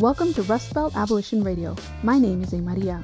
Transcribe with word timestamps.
Welcome 0.00 0.32
to 0.34 0.44
Rust 0.44 0.74
Belt 0.74 0.94
Abolition 0.94 1.42
Radio. 1.42 1.74
My 2.04 2.20
name 2.20 2.40
is 2.44 2.52
A. 2.52 2.58
Maria. 2.58 3.02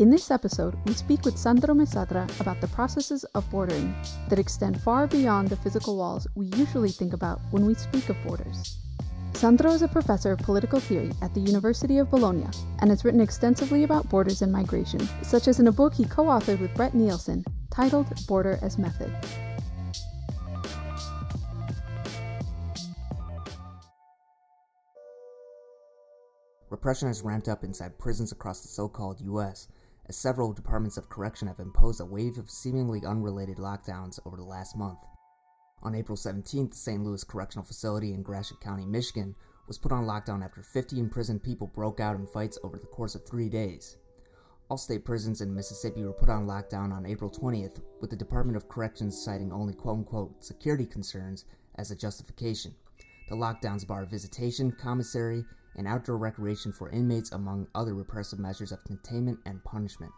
In 0.00 0.10
this 0.10 0.32
episode, 0.32 0.76
we 0.84 0.92
speak 0.92 1.24
with 1.24 1.38
Sandro 1.38 1.72
Mezzadra 1.72 2.28
about 2.40 2.60
the 2.60 2.66
processes 2.66 3.22
of 3.36 3.48
bordering 3.48 3.94
that 4.28 4.40
extend 4.40 4.80
far 4.80 5.06
beyond 5.06 5.50
the 5.50 5.56
physical 5.56 5.96
walls 5.96 6.26
we 6.34 6.46
usually 6.46 6.90
think 6.90 7.12
about 7.12 7.40
when 7.52 7.64
we 7.64 7.74
speak 7.74 8.08
of 8.08 8.16
borders. 8.24 8.76
Sandro 9.34 9.70
is 9.70 9.82
a 9.82 9.88
professor 9.88 10.32
of 10.32 10.40
political 10.40 10.80
theory 10.80 11.12
at 11.22 11.32
the 11.32 11.40
University 11.40 11.98
of 11.98 12.10
Bologna 12.10 12.48
and 12.80 12.90
has 12.90 13.04
written 13.04 13.20
extensively 13.20 13.84
about 13.84 14.08
borders 14.08 14.42
and 14.42 14.50
migration, 14.50 15.08
such 15.22 15.46
as 15.46 15.60
in 15.60 15.68
a 15.68 15.72
book 15.72 15.94
he 15.94 16.06
co 16.06 16.24
authored 16.24 16.58
with 16.58 16.74
Brett 16.74 16.94
Neilson 16.94 17.44
titled 17.70 18.08
Border 18.26 18.58
as 18.62 18.78
Method. 18.78 19.14
Repression 26.86 27.08
has 27.08 27.22
ramped 27.22 27.48
up 27.48 27.64
inside 27.64 27.98
prisons 27.98 28.30
across 28.30 28.60
the 28.60 28.68
so 28.68 28.88
called 28.88 29.20
US, 29.20 29.66
as 30.08 30.16
several 30.16 30.52
departments 30.52 30.96
of 30.96 31.08
correction 31.08 31.48
have 31.48 31.58
imposed 31.58 32.00
a 32.00 32.04
wave 32.04 32.38
of 32.38 32.48
seemingly 32.48 33.04
unrelated 33.04 33.56
lockdowns 33.56 34.20
over 34.24 34.36
the 34.36 34.44
last 34.44 34.76
month. 34.76 35.00
On 35.82 35.96
April 35.96 36.16
17th, 36.16 36.70
the 36.70 36.76
St. 36.76 37.02
Louis 37.02 37.24
Correctional 37.24 37.64
Facility 37.64 38.12
in 38.12 38.22
Gratiot 38.22 38.60
County, 38.60 38.86
Michigan, 38.86 39.34
was 39.66 39.78
put 39.78 39.90
on 39.90 40.04
lockdown 40.06 40.44
after 40.44 40.62
50 40.62 41.00
imprisoned 41.00 41.42
people 41.42 41.66
broke 41.66 41.98
out 41.98 42.14
in 42.14 42.24
fights 42.24 42.56
over 42.62 42.78
the 42.78 42.86
course 42.86 43.16
of 43.16 43.26
three 43.26 43.48
days. 43.48 43.96
All 44.68 44.76
state 44.78 45.04
prisons 45.04 45.40
in 45.40 45.52
Mississippi 45.52 46.04
were 46.04 46.12
put 46.12 46.28
on 46.30 46.46
lockdown 46.46 46.92
on 46.92 47.04
April 47.04 47.32
20th, 47.32 47.80
with 48.00 48.10
the 48.10 48.16
Department 48.16 48.56
of 48.56 48.68
Corrections 48.68 49.20
citing 49.20 49.50
only 49.50 49.74
quote 49.74 49.96
unquote 49.96 50.44
security 50.44 50.86
concerns 50.86 51.46
as 51.74 51.90
a 51.90 51.96
justification. 51.96 52.72
The 53.28 53.34
lockdowns 53.34 53.84
bar 53.84 54.04
visitation, 54.04 54.70
commissary, 54.70 55.44
and 55.76 55.86
outdoor 55.86 56.18
recreation 56.18 56.72
for 56.72 56.90
inmates, 56.90 57.32
among 57.32 57.68
other 57.74 57.94
repressive 57.94 58.38
measures 58.38 58.72
of 58.72 58.82
containment 58.84 59.38
and 59.46 59.62
punishment. 59.64 60.12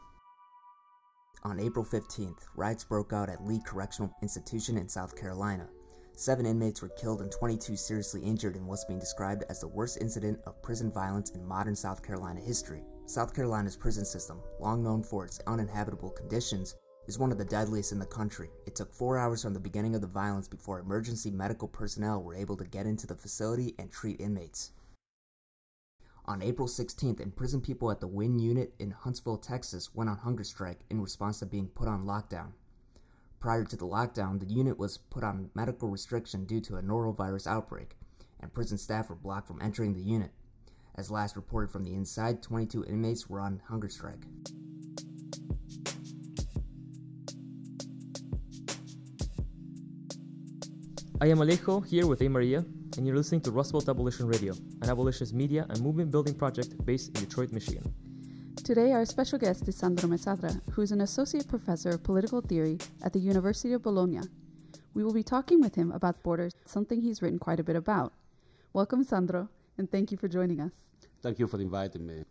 On 1.44 1.60
April 1.60 1.84
15th, 1.84 2.46
riots 2.56 2.84
broke 2.84 3.12
out 3.12 3.28
at 3.28 3.44
Lee 3.44 3.60
Correctional 3.64 4.12
Institution 4.22 4.76
in 4.76 4.88
South 4.88 5.14
Carolina. 5.14 5.68
Seven 6.16 6.46
inmates 6.46 6.82
were 6.82 6.88
killed 6.88 7.20
and 7.20 7.30
22 7.30 7.76
seriously 7.76 8.20
injured 8.22 8.56
in 8.56 8.66
what's 8.66 8.84
being 8.84 8.98
described 8.98 9.44
as 9.48 9.60
the 9.60 9.68
worst 9.68 9.98
incident 10.00 10.40
of 10.46 10.60
prison 10.62 10.90
violence 10.90 11.30
in 11.30 11.46
modern 11.46 11.76
South 11.76 12.02
Carolina 12.02 12.40
history. 12.40 12.82
South 13.06 13.32
Carolina's 13.32 13.76
prison 13.76 14.04
system, 14.04 14.42
long 14.58 14.82
known 14.82 15.02
for 15.02 15.24
its 15.24 15.40
uninhabitable 15.46 16.10
conditions, 16.10 16.74
is 17.06 17.18
one 17.18 17.30
of 17.30 17.38
the 17.38 17.44
deadliest 17.44 17.92
in 17.92 17.98
the 17.98 18.04
country. 18.04 18.50
It 18.66 18.74
took 18.74 18.92
four 18.92 19.16
hours 19.16 19.42
from 19.42 19.54
the 19.54 19.60
beginning 19.60 19.94
of 19.94 20.00
the 20.00 20.08
violence 20.08 20.48
before 20.48 20.80
emergency 20.80 21.30
medical 21.30 21.68
personnel 21.68 22.22
were 22.22 22.34
able 22.34 22.56
to 22.56 22.64
get 22.64 22.84
into 22.84 23.06
the 23.06 23.14
facility 23.14 23.76
and 23.78 23.90
treat 23.90 24.20
inmates. 24.20 24.72
On 26.28 26.42
April 26.42 26.68
16th, 26.68 27.20
imprisoned 27.20 27.62
people 27.62 27.90
at 27.90 28.00
the 28.00 28.06
Wynne 28.06 28.38
unit 28.38 28.74
in 28.78 28.90
Huntsville, 28.90 29.38
Texas 29.38 29.94
went 29.94 30.10
on 30.10 30.18
hunger 30.18 30.44
strike 30.44 30.80
in 30.90 31.00
response 31.00 31.38
to 31.38 31.46
being 31.46 31.68
put 31.68 31.88
on 31.88 32.04
lockdown. 32.04 32.52
Prior 33.40 33.64
to 33.64 33.76
the 33.76 33.86
lockdown, 33.86 34.38
the 34.38 34.44
unit 34.44 34.78
was 34.78 34.98
put 34.98 35.24
on 35.24 35.48
medical 35.54 35.88
restriction 35.88 36.44
due 36.44 36.60
to 36.60 36.76
a 36.76 36.82
norovirus 36.82 37.46
outbreak, 37.46 37.96
and 38.40 38.52
prison 38.52 38.76
staff 38.76 39.08
were 39.08 39.14
blocked 39.14 39.46
from 39.48 39.62
entering 39.62 39.94
the 39.94 40.02
unit. 40.02 40.30
As 40.96 41.10
last 41.10 41.34
reported 41.34 41.70
from 41.70 41.82
the 41.82 41.94
inside, 41.94 42.42
22 42.42 42.84
inmates 42.84 43.30
were 43.30 43.40
on 43.40 43.62
hunger 43.66 43.88
strike. 43.88 44.26
I 51.22 51.28
am 51.28 51.38
Alejo 51.38 51.86
here 51.86 52.06
with 52.06 52.20
A. 52.20 52.28
Maria, 52.28 52.66
and 52.96 53.06
you're 53.06 53.16
listening 53.16 53.40
to 53.42 53.50
Rust 53.50 53.72
Belt 53.72 53.88
Abolition 53.88 54.26
Radio, 54.26 54.54
an 54.82 54.88
abolitionist 54.90 55.34
media 55.34 55.66
and 55.68 55.80
movement 55.80 56.10
building 56.10 56.34
project 56.34 56.74
based 56.84 57.08
in 57.08 57.24
Detroit, 57.24 57.52
Michigan. 57.52 57.92
Today, 58.64 58.92
our 58.92 59.04
special 59.04 59.38
guest 59.38 59.68
is 59.68 59.76
Sandro 59.76 60.08
Mezzadra, 60.08 60.60
who 60.70 60.82
is 60.82 60.92
an 60.92 61.02
associate 61.02 61.48
professor 61.48 61.90
of 61.90 62.02
political 62.02 62.40
theory 62.40 62.78
at 63.02 63.12
the 63.12 63.18
University 63.18 63.72
of 63.72 63.82
Bologna. 63.82 64.20
We 64.94 65.04
will 65.04 65.12
be 65.12 65.22
talking 65.22 65.60
with 65.60 65.74
him 65.74 65.92
about 65.92 66.22
borders, 66.22 66.54
something 66.64 67.00
he's 67.00 67.22
written 67.22 67.38
quite 67.38 67.60
a 67.60 67.64
bit 67.64 67.76
about. 67.76 68.12
Welcome, 68.72 69.04
Sandro, 69.04 69.48
and 69.76 69.90
thank 69.90 70.10
you 70.10 70.18
for 70.18 70.28
joining 70.28 70.60
us. 70.60 70.72
Thank 71.22 71.38
you 71.38 71.46
for 71.46 71.60
inviting 71.60 72.06
me. 72.06 72.24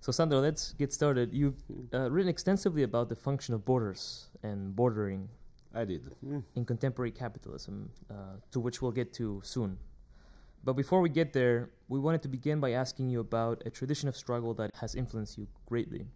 So, 0.00 0.12
Sandro, 0.12 0.40
let's 0.40 0.72
get 0.74 0.92
started. 0.92 1.32
You've 1.32 1.62
uh, 1.92 2.10
written 2.10 2.28
extensively 2.28 2.82
about 2.82 3.08
the 3.08 3.16
function 3.16 3.54
of 3.54 3.64
borders 3.64 4.28
and 4.42 4.74
bordering 4.74 5.28
I 5.74 5.84
did. 5.84 6.10
Mm. 6.24 6.42
in 6.54 6.64
contemporary 6.64 7.10
capitalism, 7.10 7.90
uh, 8.10 8.38
to 8.50 8.60
which 8.60 8.80
we'll 8.80 8.92
get 8.92 9.12
to 9.14 9.40
soon. 9.44 9.78
But 10.64 10.74
before 10.74 11.00
we 11.00 11.08
get 11.08 11.32
there, 11.32 11.70
we 11.88 11.98
wanted 12.00 12.22
to 12.22 12.28
begin 12.28 12.58
by 12.60 12.72
asking 12.72 13.08
you 13.10 13.20
about 13.20 13.62
a 13.66 13.70
tradition 13.70 14.08
of 14.08 14.16
struggle 14.16 14.52
that 14.54 14.74
has 14.74 14.94
influenced 14.94 15.38
you 15.38 15.46
greatly. 15.66 16.06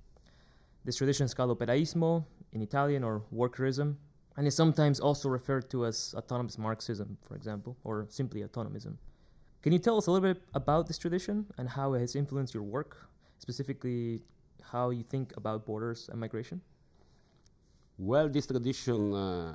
This 0.85 0.97
tradition 0.97 1.25
is 1.27 1.35
called 1.35 1.57
operaismo 1.57 2.25
in 2.53 2.63
Italian 2.63 3.05
or 3.05 3.23
workerism, 3.33 3.97
and 4.37 4.47
is 4.47 4.57
sometimes 4.57 4.99
also 4.99 5.29
referred 5.29 5.71
to 5.71 5.87
as 5.87 6.15
autonomous 6.17 6.57
Marxism, 6.59 7.17
for 7.23 7.37
example, 7.37 7.77
or 7.85 8.07
simply 8.09 8.43
autonomism. 8.43 8.97
Can 9.63 9.73
you 9.73 9.79
tell 9.79 9.99
us 9.99 10.07
a 10.07 10.11
little 10.11 10.33
bit 10.33 10.43
about 10.55 10.87
this 10.87 10.97
tradition 10.97 11.45
and 11.59 11.69
how 11.69 11.93
it 11.93 12.01
has 12.01 12.17
influenced 12.17 12.55
your 12.55 12.63
work, 12.63 12.97
specifically 13.39 14.23
how 14.63 14.91
you 14.91 15.03
think 15.03 15.37
about 15.37 15.67
borders 15.67 16.09
and 16.11 16.19
migration? 16.19 16.61
Well, 18.03 18.31
this 18.31 18.47
tradition 18.47 19.13
uh, 19.13 19.55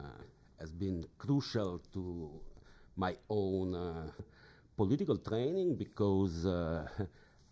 has 0.59 0.71
been 0.71 1.03
crucial 1.17 1.81
to 1.93 2.29
my 2.95 3.15
own 3.27 3.73
uh, 3.73 4.11
political 4.77 5.17
training 5.17 5.77
because 5.77 6.45
uh, 6.45 6.87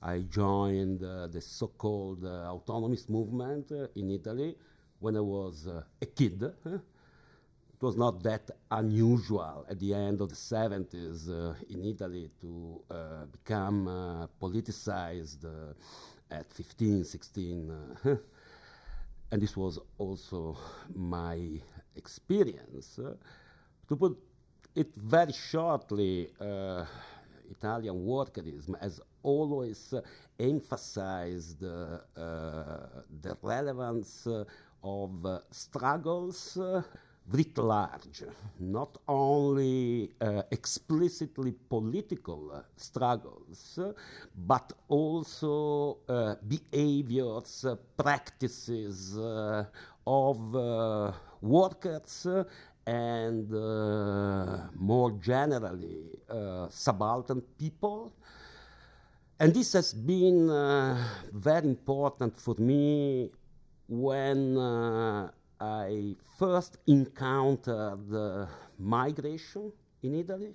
I 0.04 0.20
joined 0.20 1.04
uh, 1.04 1.26
the 1.26 1.42
so 1.42 1.70
called 1.70 2.24
uh, 2.24 2.54
autonomist 2.54 3.10
movement 3.10 3.72
uh, 3.72 3.88
in 3.96 4.12
Italy 4.12 4.56
when 5.00 5.18
I 5.18 5.22
was 5.22 5.66
a 5.66 6.06
kid. 6.06 6.44
It 6.44 7.82
was 7.82 7.98
not 7.98 8.22
that 8.22 8.52
unusual 8.70 9.66
at 9.68 9.80
the 9.80 9.96
end 9.96 10.22
of 10.22 10.30
the 10.30 10.36
70s 10.36 11.28
in 11.72 11.86
Italy 11.86 12.30
to 12.40 12.80
become 13.32 14.30
politicized 14.40 15.44
at 16.30 16.54
15, 16.54 17.04
16 17.04 18.20
and 19.34 19.42
this 19.42 19.58
was 19.58 19.80
also 19.98 20.56
my 20.94 21.40
experience. 21.96 23.00
Uh, 23.00 23.16
to 23.88 23.96
put 23.96 24.16
it 24.76 24.94
very 24.96 25.34
shortly, 25.34 26.30
uh, 26.40 26.86
Italian 27.50 27.96
workerism 28.06 28.80
has 28.80 29.02
always 29.24 29.92
uh, 29.92 30.02
emphasized 30.40 31.64
uh, 31.64 31.98
the 33.24 33.36
relevance 33.42 34.28
of 34.84 35.42
struggles 35.50 36.60
writ 37.32 37.58
large, 37.58 38.24
not 38.60 38.98
only 39.08 40.12
uh, 40.22 40.44
explicitly 40.52 41.54
political 41.70 42.52
uh, 42.52 42.62
struggles, 42.76 43.80
but 44.46 44.74
also 44.90 45.98
uh, 46.10 46.36
behaviors, 46.48 47.66
practices 47.98 49.18
of 50.06 50.54
workers 51.42 52.28
and 52.86 53.50
more 54.76 55.12
generally 55.22 56.10
subaltern 56.70 57.42
people. 57.58 58.12
And 59.40 59.54
this 59.54 59.74
has 59.74 59.94
been 59.94 60.48
very 61.32 61.68
important 61.68 62.40
for 62.40 62.56
me 62.60 63.32
when 63.88 64.58
I 65.64 66.18
first 66.38 66.78
encountered 66.88 68.14
uh, 68.14 68.48
migration 68.78 69.72
in 70.02 70.16
Italy. 70.16 70.54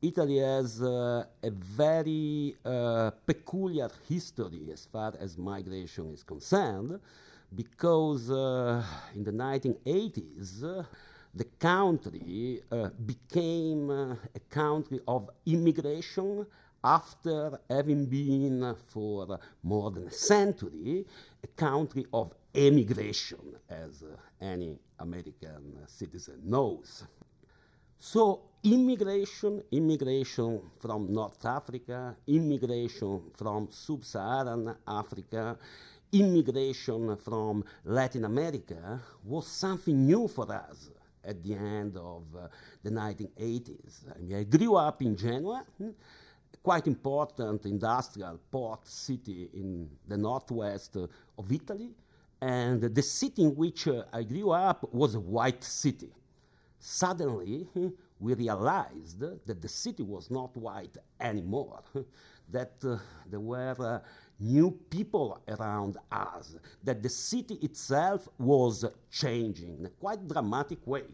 Italy 0.00 0.38
has 0.38 0.80
uh, 0.80 1.24
a 1.42 1.50
very 1.50 2.54
uh, 2.64 3.10
peculiar 3.26 3.88
history 4.08 4.68
as 4.72 4.86
far 4.86 5.14
as 5.18 5.36
migration 5.36 6.12
is 6.12 6.22
concerned, 6.22 7.00
because 7.56 8.30
uh, 8.30 8.84
in 9.16 9.24
the 9.24 9.32
1980s, 9.32 10.62
uh, 10.62 10.84
the 11.34 11.44
country 11.58 12.62
uh, 12.70 12.90
became 13.04 13.90
a 13.90 14.40
country 14.48 15.00
of 15.08 15.28
immigration 15.44 16.46
after 16.84 17.58
having 17.68 18.06
been 18.06 18.76
for 18.86 19.40
more 19.64 19.90
than 19.90 20.06
a 20.06 20.10
century 20.12 21.04
a 21.42 21.46
country 21.56 22.06
of 22.12 22.32
emigration, 22.54 23.56
as 23.68 24.02
uh, 24.02 24.16
any 24.44 24.78
American 25.00 25.78
citizen 25.86 26.40
knows. 26.44 27.04
So, 27.98 28.42
immigration, 28.62 29.62
immigration 29.72 30.60
from 30.78 31.12
North 31.12 31.44
Africa, 31.44 32.16
immigration 32.26 33.22
from 33.34 33.68
sub 33.70 34.04
Saharan 34.04 34.76
Africa, 34.86 35.56
immigration 36.12 37.16
from 37.16 37.64
Latin 37.84 38.24
America 38.24 39.00
was 39.24 39.46
something 39.46 40.06
new 40.06 40.28
for 40.28 40.50
us 40.52 40.90
at 41.24 41.42
the 41.42 41.54
end 41.54 41.96
of 41.96 42.22
uh, 42.36 42.48
the 42.82 42.90
1980s. 42.90 44.04
I, 44.14 44.18
mean, 44.20 44.36
I 44.36 44.44
grew 44.44 44.76
up 44.76 45.02
in 45.02 45.16
Genoa. 45.16 45.64
Hmm, 45.78 45.90
quite 46.62 46.86
important 46.86 47.66
industrial 47.66 48.38
port 48.50 48.86
city 48.86 49.50
in 49.52 49.88
the 50.08 50.16
northwest 50.16 50.96
of 50.96 51.52
Italy. 51.52 51.90
And 52.44 52.82
the 52.82 53.00
city 53.00 53.42
in 53.44 53.56
which 53.56 53.88
uh, 53.88 54.04
I 54.12 54.22
grew 54.22 54.50
up 54.50 54.92
was 54.92 55.14
a 55.14 55.20
white 55.20 55.64
city. 55.64 56.12
Suddenly, 56.78 57.66
we 58.20 58.34
realized 58.34 59.18
that 59.18 59.62
the 59.62 59.68
city 59.68 60.02
was 60.02 60.30
not 60.30 60.54
white 60.54 60.94
anymore, 61.20 61.80
that 62.50 62.74
uh, 62.84 62.98
there 63.30 63.40
were 63.40 63.74
uh, 63.80 64.00
new 64.38 64.70
people 64.90 65.40
around 65.48 65.96
us, 66.12 66.56
that 66.82 67.02
the 67.02 67.08
city 67.08 67.54
itself 67.62 68.28
was 68.38 68.84
changing 69.10 69.78
in 69.78 69.86
a 69.86 69.94
quite 70.04 70.28
dramatic 70.28 70.86
way. 70.86 71.06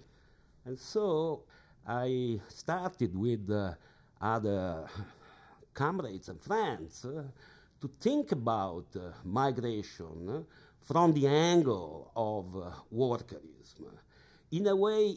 And 0.65 0.77
so 0.77 1.45
I 1.87 2.41
started 2.49 3.17
with 3.17 3.49
uh, 3.49 3.75
other 4.21 4.85
comrades 5.75 6.29
and 6.29 6.43
friends 6.43 7.05
uh, 7.05 7.23
to 7.81 7.91
think 8.01 8.33
about 8.33 8.87
uh, 8.97 9.13
migration 9.25 10.45
from 10.85 11.13
the 11.13 11.27
angle 11.27 12.11
of 12.17 12.57
uh, 12.57 12.71
workerism. 12.95 13.93
In 14.53 14.67
a 14.67 14.75
way 14.75 15.17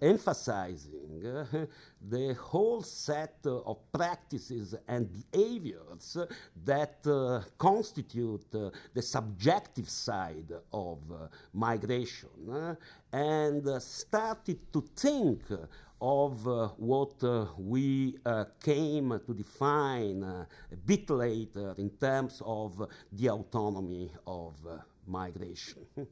emphasizing 0.00 1.26
uh, 1.26 1.66
the 2.08 2.34
whole 2.34 2.80
set 2.82 3.38
uh, 3.44 3.58
of 3.62 3.78
practices 3.90 4.76
and 4.86 5.10
behaviors 5.32 6.16
that 6.64 7.04
uh, 7.06 7.40
constitute 7.58 8.46
uh, 8.54 8.70
the 8.94 9.02
subjective 9.02 9.88
side 9.88 10.52
of 10.72 10.98
uh, 11.10 11.26
migration 11.52 12.28
uh, 12.48 12.74
and 13.12 13.82
started 13.82 14.72
to 14.72 14.80
think 14.94 15.42
of 16.02 16.48
uh, 16.48 16.66
what 16.78 17.22
uh, 17.22 17.46
we 17.56 18.16
uh, 18.26 18.44
came 18.60 19.20
to 19.24 19.32
define 19.32 20.24
a 20.24 20.46
bit 20.84 21.08
later 21.08 21.74
in 21.78 21.90
terms 21.90 22.42
of 22.44 22.88
the 23.12 23.30
autonomy 23.30 24.10
of 24.26 24.54
migration. 25.06 25.86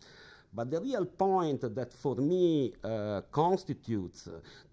But 0.53 0.69
the 0.73 0.81
real 0.81 1.07
point 1.07 1.61
that 1.61 1.93
for 1.93 2.17
me 2.17 2.73
uh, 2.83 3.21
constitutes 3.31 4.29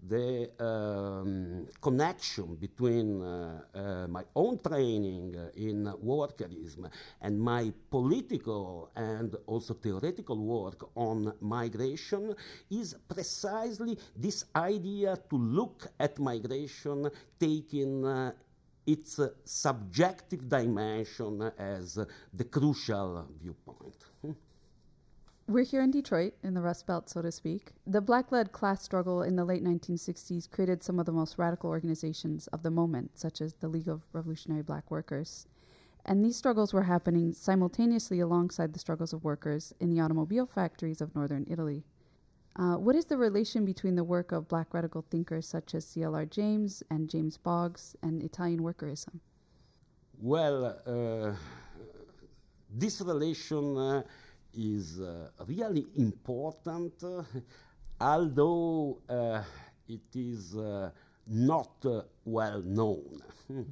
the 0.08 0.50
um, 0.58 1.68
connection 1.80 2.56
between 2.56 3.22
uh, 3.22 3.60
uh, 3.74 4.08
my 4.08 4.24
own 4.34 4.58
training 4.58 5.36
in 5.54 5.84
workerism 6.04 6.90
and 7.20 7.40
my 7.40 7.72
political 7.90 8.90
and 8.96 9.36
also 9.46 9.74
theoretical 9.74 10.36
work 10.36 10.90
on 10.96 11.32
migration 11.40 12.34
is 12.70 12.96
precisely 13.08 13.96
this 14.16 14.46
idea 14.56 15.16
to 15.30 15.36
look 15.36 15.86
at 16.00 16.18
migration 16.18 17.08
taking 17.38 18.04
uh, 18.04 18.32
its 18.84 19.20
subjective 19.44 20.48
dimension 20.48 21.52
as 21.56 22.00
the 22.34 22.44
crucial 22.44 23.28
viewpoint. 23.40 23.94
We're 25.48 25.64
here 25.64 25.80
in 25.80 25.90
Detroit, 25.90 26.34
in 26.42 26.52
the 26.52 26.60
Rust 26.60 26.86
Belt, 26.86 27.08
so 27.08 27.22
to 27.22 27.32
speak. 27.32 27.72
The 27.86 28.02
black 28.02 28.30
led 28.30 28.52
class 28.52 28.82
struggle 28.82 29.22
in 29.22 29.34
the 29.34 29.46
late 29.46 29.64
1960s 29.64 30.50
created 30.50 30.82
some 30.82 30.98
of 30.98 31.06
the 31.06 31.12
most 31.12 31.38
radical 31.38 31.70
organizations 31.70 32.48
of 32.48 32.62
the 32.62 32.70
moment, 32.70 33.18
such 33.18 33.40
as 33.40 33.54
the 33.54 33.68
League 33.68 33.88
of 33.88 34.02
Revolutionary 34.12 34.60
Black 34.60 34.90
Workers. 34.90 35.46
And 36.04 36.22
these 36.22 36.36
struggles 36.36 36.74
were 36.74 36.82
happening 36.82 37.32
simultaneously 37.32 38.20
alongside 38.20 38.74
the 38.74 38.78
struggles 38.78 39.14
of 39.14 39.24
workers 39.24 39.72
in 39.80 39.88
the 39.88 40.00
automobile 40.00 40.44
factories 40.44 41.00
of 41.00 41.14
northern 41.14 41.46
Italy. 41.48 41.82
Uh, 42.56 42.74
what 42.74 42.94
is 42.94 43.06
the 43.06 43.16
relation 43.16 43.64
between 43.64 43.94
the 43.94 44.04
work 44.04 44.32
of 44.32 44.48
black 44.48 44.74
radical 44.74 45.00
thinkers 45.00 45.48
such 45.48 45.74
as 45.74 45.86
C.L.R. 45.86 46.26
James 46.26 46.82
and 46.90 47.08
James 47.08 47.38
Boggs 47.38 47.96
and 48.02 48.22
Italian 48.22 48.60
workerism? 48.60 49.18
Well, 50.20 50.78
uh, 50.86 51.34
this 52.70 53.00
relation. 53.00 53.78
Uh, 53.78 54.02
is 54.58 55.00
uh, 55.00 55.28
really 55.46 55.86
important, 55.96 56.92
uh, 57.04 57.22
although 58.00 58.98
uh, 59.08 59.40
it 59.88 60.14
is 60.14 60.56
not 61.26 61.84
well 62.24 62.62
known. 62.62 63.22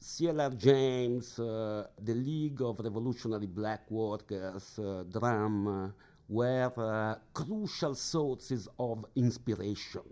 C.L.R. 0.00 0.50
James, 0.50 1.38
uh, 1.38 1.86
the 2.02 2.14
League 2.14 2.60
of 2.60 2.78
Revolutionary 2.78 3.46
Black 3.46 3.90
Workers, 3.90 4.78
uh, 4.78 5.04
DRUM, 5.10 5.66
uh, 5.66 5.88
were 6.28 7.18
crucial 7.32 7.94
sources 7.94 8.68
of 8.78 9.04
inspiration 9.16 10.02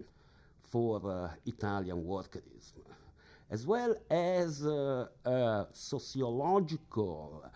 for 0.62 1.30
Italian 1.44 2.04
workerism, 2.04 2.84
as 3.50 3.66
well 3.66 3.94
as 4.10 4.64
sociological 5.72 7.42
uh, 7.44 7.48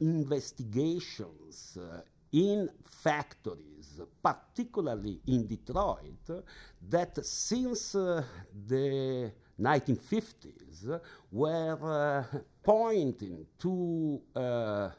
investigations 0.00 1.78
uh, 1.80 2.00
in 2.32 2.68
factories, 2.84 4.00
particularly 4.22 5.20
in 5.26 5.46
Detroit, 5.46 6.44
that 6.88 7.24
since 7.24 7.94
uh, 7.94 8.24
the 8.66 9.30
1950s 9.60 11.00
were 11.30 12.24
uh, 12.32 12.38
pointing 12.62 13.46
to 13.58 14.20
uh, 14.34 14.90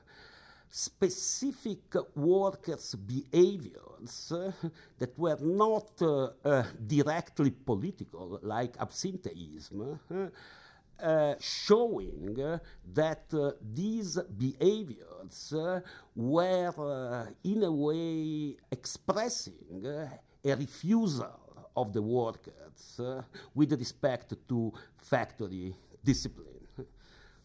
specific 0.70 1.96
workers' 2.16 2.96
behaviors 2.96 4.32
uh, 4.32 4.52
that 5.00 5.18
were 5.18 5.38
not 5.42 5.98
directly 6.88 7.52
political, 7.52 8.40
like 8.44 8.78
absenteeism 8.80 10.00
uh, 11.02 11.36
showing 11.40 12.40
uh, 12.40 12.60
that 12.94 13.26
uh, 13.34 13.52
these 13.74 14.18
behaviors 14.38 15.54
uh, 15.54 15.80
were 16.16 16.74
uh, 16.78 17.26
in 17.44 17.64
a 17.64 17.72
way 17.72 18.56
expressing 18.72 19.86
a 19.86 20.56
refusal 20.56 21.68
of 21.76 21.92
the 21.94 22.02
workers 22.02 23.02
with 23.56 23.74
respect 23.74 24.34
to 24.48 24.72
factory 24.98 25.76
discipline. 26.04 26.68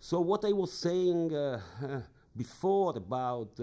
So, 0.00 0.20
what 0.20 0.44
I 0.44 0.52
was 0.52 0.72
saying 0.72 1.30
before 2.36 2.96
about 2.96 3.56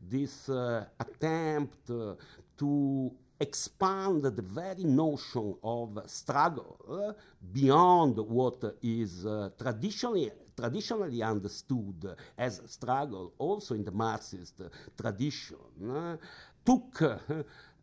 this 0.00 0.48
attempt 0.48 1.86
to 1.86 3.12
expand 3.40 4.22
the 4.22 4.42
very 4.42 4.84
notion 4.84 5.54
of 5.62 5.98
struggle 6.06 7.14
beyond 7.52 8.16
what 8.18 8.62
is 8.82 9.24
uh, 9.26 9.50
traditionally 9.58 10.32
traditionally 10.56 11.22
understood 11.22 12.16
as 12.36 12.60
struggle 12.66 13.32
also 13.38 13.74
in 13.74 13.84
the 13.84 13.92
Marxist 13.92 14.60
tradition 15.00 15.56
uh, 15.88 16.16
took 16.64 17.00
uh, 17.02 17.16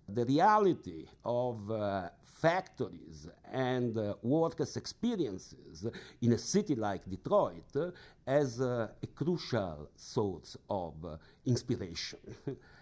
the 0.09 0.25
reality 0.25 1.05
of 1.23 1.71
uh, 1.71 2.09
factories 2.21 3.27
and 3.51 3.97
uh, 3.97 4.13
workers' 4.21 4.75
experiences 4.75 5.87
in 6.21 6.33
a 6.33 6.37
city 6.37 6.75
like 6.75 7.09
Detroit 7.09 7.93
as 8.27 8.59
a 8.59 8.91
crucial 9.15 9.89
source 9.95 10.57
of 10.69 10.93
inspiration. 11.45 12.19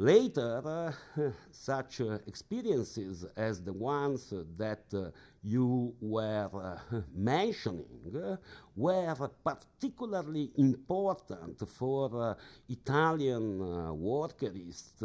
Later, 0.00 0.62
uh, 0.64 0.92
such 1.50 2.00
uh, 2.00 2.18
experiences 2.28 3.26
as 3.36 3.60
the 3.60 3.72
ones 3.72 4.32
that 4.56 4.84
uh, 4.94 5.10
you 5.42 5.92
were 6.00 6.48
uh, 6.54 7.00
mentioning 7.12 8.14
uh, 8.14 8.36
were 8.76 9.28
particularly 9.44 10.52
important 10.56 11.68
for 11.68 12.30
uh, 12.30 12.34
Italian 12.68 13.58
workerist 13.98 15.02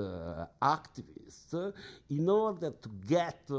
activists 0.62 1.74
in 2.12 2.30
order 2.30 2.70
to 2.70 2.90
get 3.08 3.50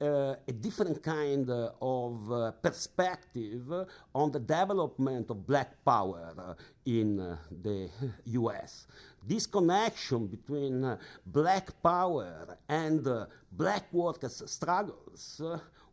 uh, 0.00 0.34
a 0.48 0.52
different 0.52 1.02
kind 1.02 1.50
uh, 1.50 1.70
of 1.82 2.32
uh, 2.32 2.50
perspective 2.52 3.70
on 4.14 4.30
the 4.32 4.38
development 4.40 5.28
of 5.30 5.46
black 5.46 5.84
power 5.84 6.56
in 6.86 7.16
the 7.62 7.90
US. 8.24 8.86
This 9.26 9.46
connection 9.46 10.26
between 10.26 10.96
black 11.26 11.70
power 11.82 12.56
and 12.68 13.06
black 13.52 13.92
workers' 13.92 14.42
struggles 14.46 15.42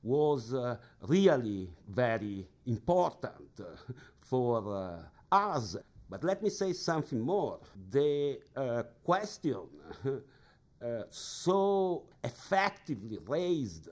was 0.04 0.56
really 1.02 1.70
very 1.90 2.48
important 2.66 3.60
for 4.22 5.04
us. 5.32 5.76
But 6.10 6.24
let 6.24 6.42
me 6.42 6.50
say 6.50 6.72
something 6.72 7.20
more. 7.20 7.60
The 7.92 8.40
uh, 8.56 8.84
question 9.04 9.64
uh, 10.82 11.04
so 11.10 12.04
effectively 12.24 13.18
raised 13.26 13.90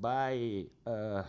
by 0.00 0.64
uh, 0.86 1.22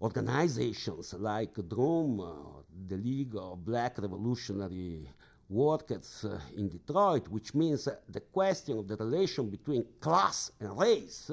organizations 0.00 1.14
like 1.14 1.54
DRUM, 1.54 2.20
uh, 2.20 2.62
the 2.88 2.96
League 2.96 3.34
of 3.36 3.64
Black 3.64 3.98
Revolutionary 3.98 5.08
Workers 5.50 6.24
uh, 6.24 6.38
in 6.56 6.68
Detroit, 6.68 7.28
which 7.28 7.54
means 7.54 7.88
the 8.08 8.20
question 8.20 8.78
of 8.78 8.88
the 8.88 8.96
relation 8.96 9.50
between 9.50 9.84
class 10.00 10.52
and 10.60 10.78
race 10.78 11.30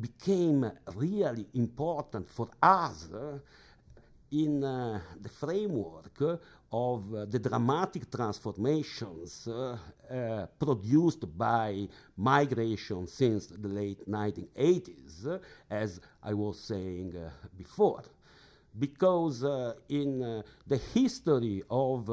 became 0.00 0.70
really 0.94 1.46
important 1.54 2.28
for 2.28 2.48
us 2.62 3.08
in 4.30 4.62
uh, 4.62 5.00
the 5.20 5.28
framework 5.28 6.20
of 6.70 7.14
uh, 7.14 7.24
the 7.24 7.38
dramatic 7.38 8.10
transformations 8.10 9.48
uh, 9.48 9.76
uh, 10.10 10.46
produced 10.58 11.24
by 11.36 11.88
migration 12.16 13.06
since 13.06 13.46
the 13.46 13.68
late 13.68 14.06
1980s, 14.08 15.40
as 15.70 16.00
I 16.22 16.34
was 16.34 16.60
saying 16.60 17.16
uh, 17.16 17.30
before. 17.56 18.02
Because 18.78 19.42
in 19.88 20.42
the 20.66 20.76
history 20.94 21.62
of 21.68 22.06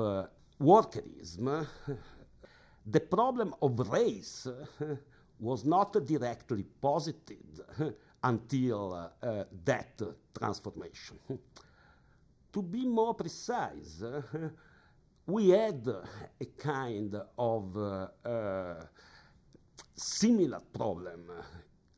workerism, 0.60 1.68
the 2.88 3.00
problem 3.02 3.54
of 3.62 3.78
race 3.90 4.48
was 5.40 5.64
not 5.66 5.94
directly 6.08 6.64
posited 6.82 7.60
until 8.24 9.12
that 9.66 10.02
transformation. 10.40 11.20
To 12.56 12.62
be 12.62 12.86
more 12.86 13.14
precise, 13.14 14.02
uh, 14.02 14.22
we 15.28 15.50
had 15.50 15.86
a 16.40 16.46
kind 16.58 17.14
of 17.38 17.76
uh, 17.76 18.08
uh, 18.26 18.86
similar 19.94 20.62
problem 20.72 21.30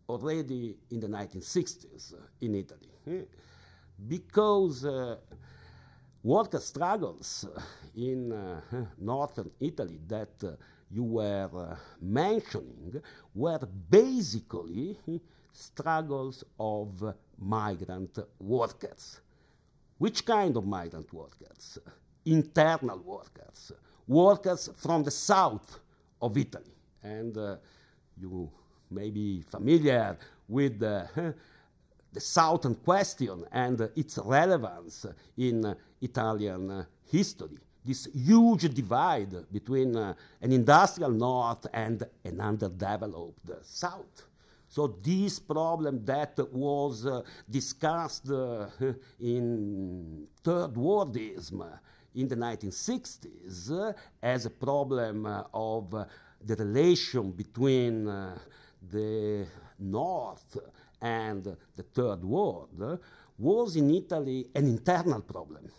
already 0.10 0.76
in 0.90 1.00
the 1.00 1.08
1960s 1.08 2.16
in 2.42 2.56
Italy. 2.56 3.28
Because 4.08 4.84
uh, 4.84 5.18
worker 6.24 6.60
struggles 6.60 7.46
in 7.96 8.32
uh, 8.32 8.60
northern 8.98 9.52
Italy 9.60 10.00
that 10.08 10.44
uh, 10.44 10.54
you 10.90 11.04
were 11.04 11.78
mentioning 12.02 13.00
were 13.36 13.60
basically 13.92 14.98
struggles 15.52 16.44
of 16.60 17.14
migrant 17.38 18.18
workers. 18.40 19.22
Which 19.98 20.26
kind 20.26 20.56
of 20.56 20.66
migrant 20.66 21.12
workers? 21.14 21.80
Internal 22.26 23.00
workers, 23.00 23.72
workers 24.08 24.70
from 24.78 25.04
the 25.04 25.12
south 25.12 25.80
of 26.22 26.38
Italy. 26.38 26.76
And 27.04 27.38
uh, 27.38 27.56
you 28.20 28.50
may 28.92 29.10
be 29.10 29.42
familiar 29.42 30.18
with 30.48 30.82
uh, 30.84 31.06
the 32.14 32.20
Southern 32.20 32.76
question 32.76 33.46
and 33.52 33.82
its 33.96 34.18
relevance 34.18 35.06
in 35.38 35.76
Italian 36.02 36.86
history. 37.06 37.58
This 37.84 38.08
huge 38.14 38.74
divide 38.74 39.52
between 39.52 39.96
uh, 39.96 40.14
an 40.42 40.52
industrial 40.52 41.12
north 41.12 41.66
and 41.74 42.06
an 42.26 42.42
underdeveloped 42.42 43.50
south. 43.64 44.27
So 44.78 44.96
this 45.02 45.40
problem 45.40 46.06
that 46.06 46.38
was 46.54 47.08
uh, 47.08 47.24
discussed 47.50 48.30
uh, 48.30 48.68
in 49.20 50.28
third 50.44 50.76
worldism 50.76 51.68
in 52.14 52.28
the 52.28 52.36
1960s 52.36 53.72
uh, 53.72 53.94
as 54.22 54.46
a 54.46 54.52
problem 54.52 55.26
uh, 55.26 55.46
of 55.52 55.92
uh, 55.96 56.06
the 56.46 56.56
relation 56.58 57.32
between 57.32 58.06
the 58.92 59.48
North 59.80 60.58
and 61.02 61.58
the 61.76 61.84
Third 61.96 62.24
World 62.24 63.00
was 63.40 63.78
in 63.78 63.90
Italy 63.90 64.46
an 64.54 64.68
internal 64.68 65.22
problem. 65.22 65.72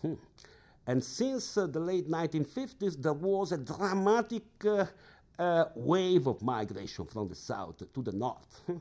And 0.88 1.04
since 1.04 1.54
the 1.54 1.78
late 1.78 2.08
1950s, 2.08 3.00
there 3.00 3.12
was 3.12 3.52
a 3.52 3.58
dramatic 3.58 4.42
a 5.38 5.66
wave 5.74 6.26
of 6.26 6.42
migration 6.42 7.06
from 7.06 7.28
the 7.28 7.34
south 7.34 7.76
to 7.94 8.02
the 8.02 8.12
north. 8.12 8.62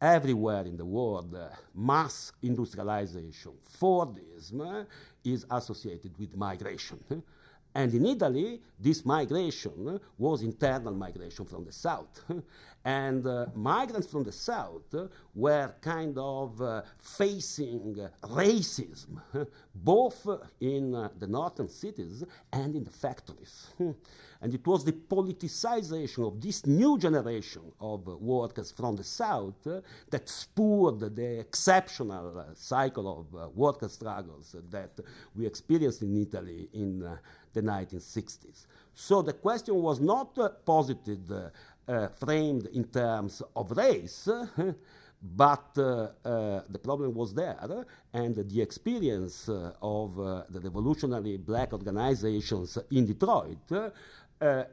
Everywhere 0.00 0.62
in 0.62 0.76
the 0.76 0.84
world, 0.84 1.34
uh, 1.34 1.48
mass 1.74 2.32
industrialization, 2.42 3.52
Fordism, 3.80 4.60
uh, 4.60 4.84
is 5.24 5.44
associated 5.50 6.16
with 6.18 6.36
migration. 6.36 7.00
And 7.74 7.92
in 7.94 8.06
Italy, 8.06 8.60
this 8.80 9.04
migration 9.04 10.00
was 10.16 10.42
internal 10.42 10.94
migration 10.94 11.44
from 11.44 11.64
the 11.64 11.72
south. 11.72 12.24
and 12.84 13.26
uh, 13.26 13.46
migrants 13.54 14.06
from 14.06 14.24
the 14.24 14.32
south 14.32 14.94
were 15.34 15.74
kind 15.80 16.16
of 16.16 16.60
uh, 16.62 16.82
facing 16.98 18.08
racism, 18.22 19.20
both 19.74 20.26
in 20.60 20.94
uh, 20.94 21.08
the 21.18 21.26
northern 21.26 21.68
cities 21.68 22.24
and 22.52 22.74
in 22.74 22.84
the 22.84 22.90
factories. 22.90 23.66
and 23.78 24.54
it 24.54 24.66
was 24.66 24.84
the 24.84 24.92
politicization 24.92 26.26
of 26.26 26.40
this 26.40 26.64
new 26.66 26.96
generation 26.98 27.62
of 27.80 28.06
workers 28.06 28.70
from 28.70 28.96
the 28.96 29.04
south 29.04 29.66
that 30.10 30.28
spurred 30.28 31.00
the 31.00 31.40
exceptional 31.40 32.44
cycle 32.54 33.20
of 33.20 33.56
worker 33.56 33.88
struggles 33.88 34.54
that 34.70 34.92
we 35.34 35.44
experienced 35.44 36.02
in 36.02 36.16
Italy 36.16 36.68
in 36.72 37.18
the 37.58 37.70
1960s. 37.70 38.66
So 38.94 39.22
the 39.22 39.32
question 39.32 39.74
was 39.76 40.00
not 40.00 40.38
uh, 40.38 40.48
posited, 40.64 41.22
uh, 41.30 41.50
uh, 41.90 42.08
framed 42.08 42.66
in 42.66 42.84
terms 42.84 43.42
of 43.54 43.70
race, 43.70 44.28
but 45.36 45.68
uh, 45.76 45.82
uh, 45.82 46.62
the 46.68 46.78
problem 46.78 47.14
was 47.14 47.34
there, 47.34 47.86
and 48.12 48.34
the 48.36 48.60
experience 48.60 49.48
of 49.82 50.16
the 50.50 50.60
revolutionary 50.60 51.36
black 51.36 51.72
organizations 51.72 52.78
in 52.90 53.06
Detroit, 53.06 53.58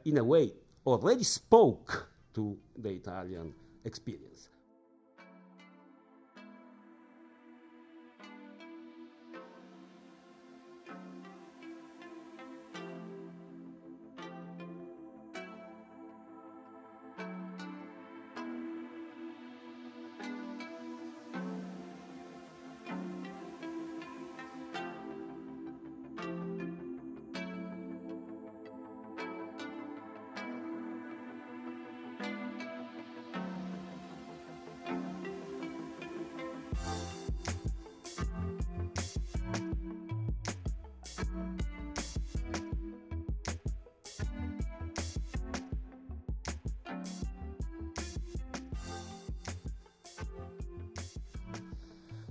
in 0.04 0.18
a 0.18 0.24
way, 0.24 0.52
already 0.86 1.24
spoke 1.24 2.08
to 2.34 2.56
the 2.76 2.90
Italian 2.90 3.54
experience. 3.84 4.48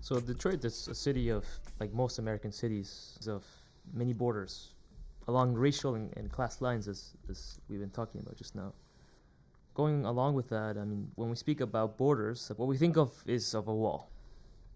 So 0.05 0.19
Detroit 0.19 0.63
is 0.63 0.87
a 0.87 0.93
city 0.93 1.29
of, 1.29 1.43
like 1.79 1.91
most 1.91 2.19
American 2.19 2.51
cities, 2.51 3.17
of 3.27 3.43
many 3.91 4.13
borders 4.13 4.75
along 5.27 5.55
racial 5.55 5.95
and, 5.95 6.15
and 6.15 6.31
class 6.31 6.61
lines, 6.61 6.87
as, 6.87 7.15
as 7.27 7.57
we've 7.67 7.79
been 7.79 7.89
talking 7.89 8.21
about 8.21 8.35
just 8.35 8.53
now. 8.53 8.71
Going 9.73 10.05
along 10.05 10.35
with 10.35 10.47
that, 10.49 10.77
I 10.77 10.85
mean, 10.85 11.09
when 11.15 11.31
we 11.31 11.35
speak 11.35 11.59
about 11.59 11.97
borders, 11.97 12.51
what 12.55 12.67
we 12.67 12.77
think 12.77 12.97
of 12.97 13.11
is 13.25 13.55
of 13.55 13.67
a 13.67 13.73
wall. 13.73 14.11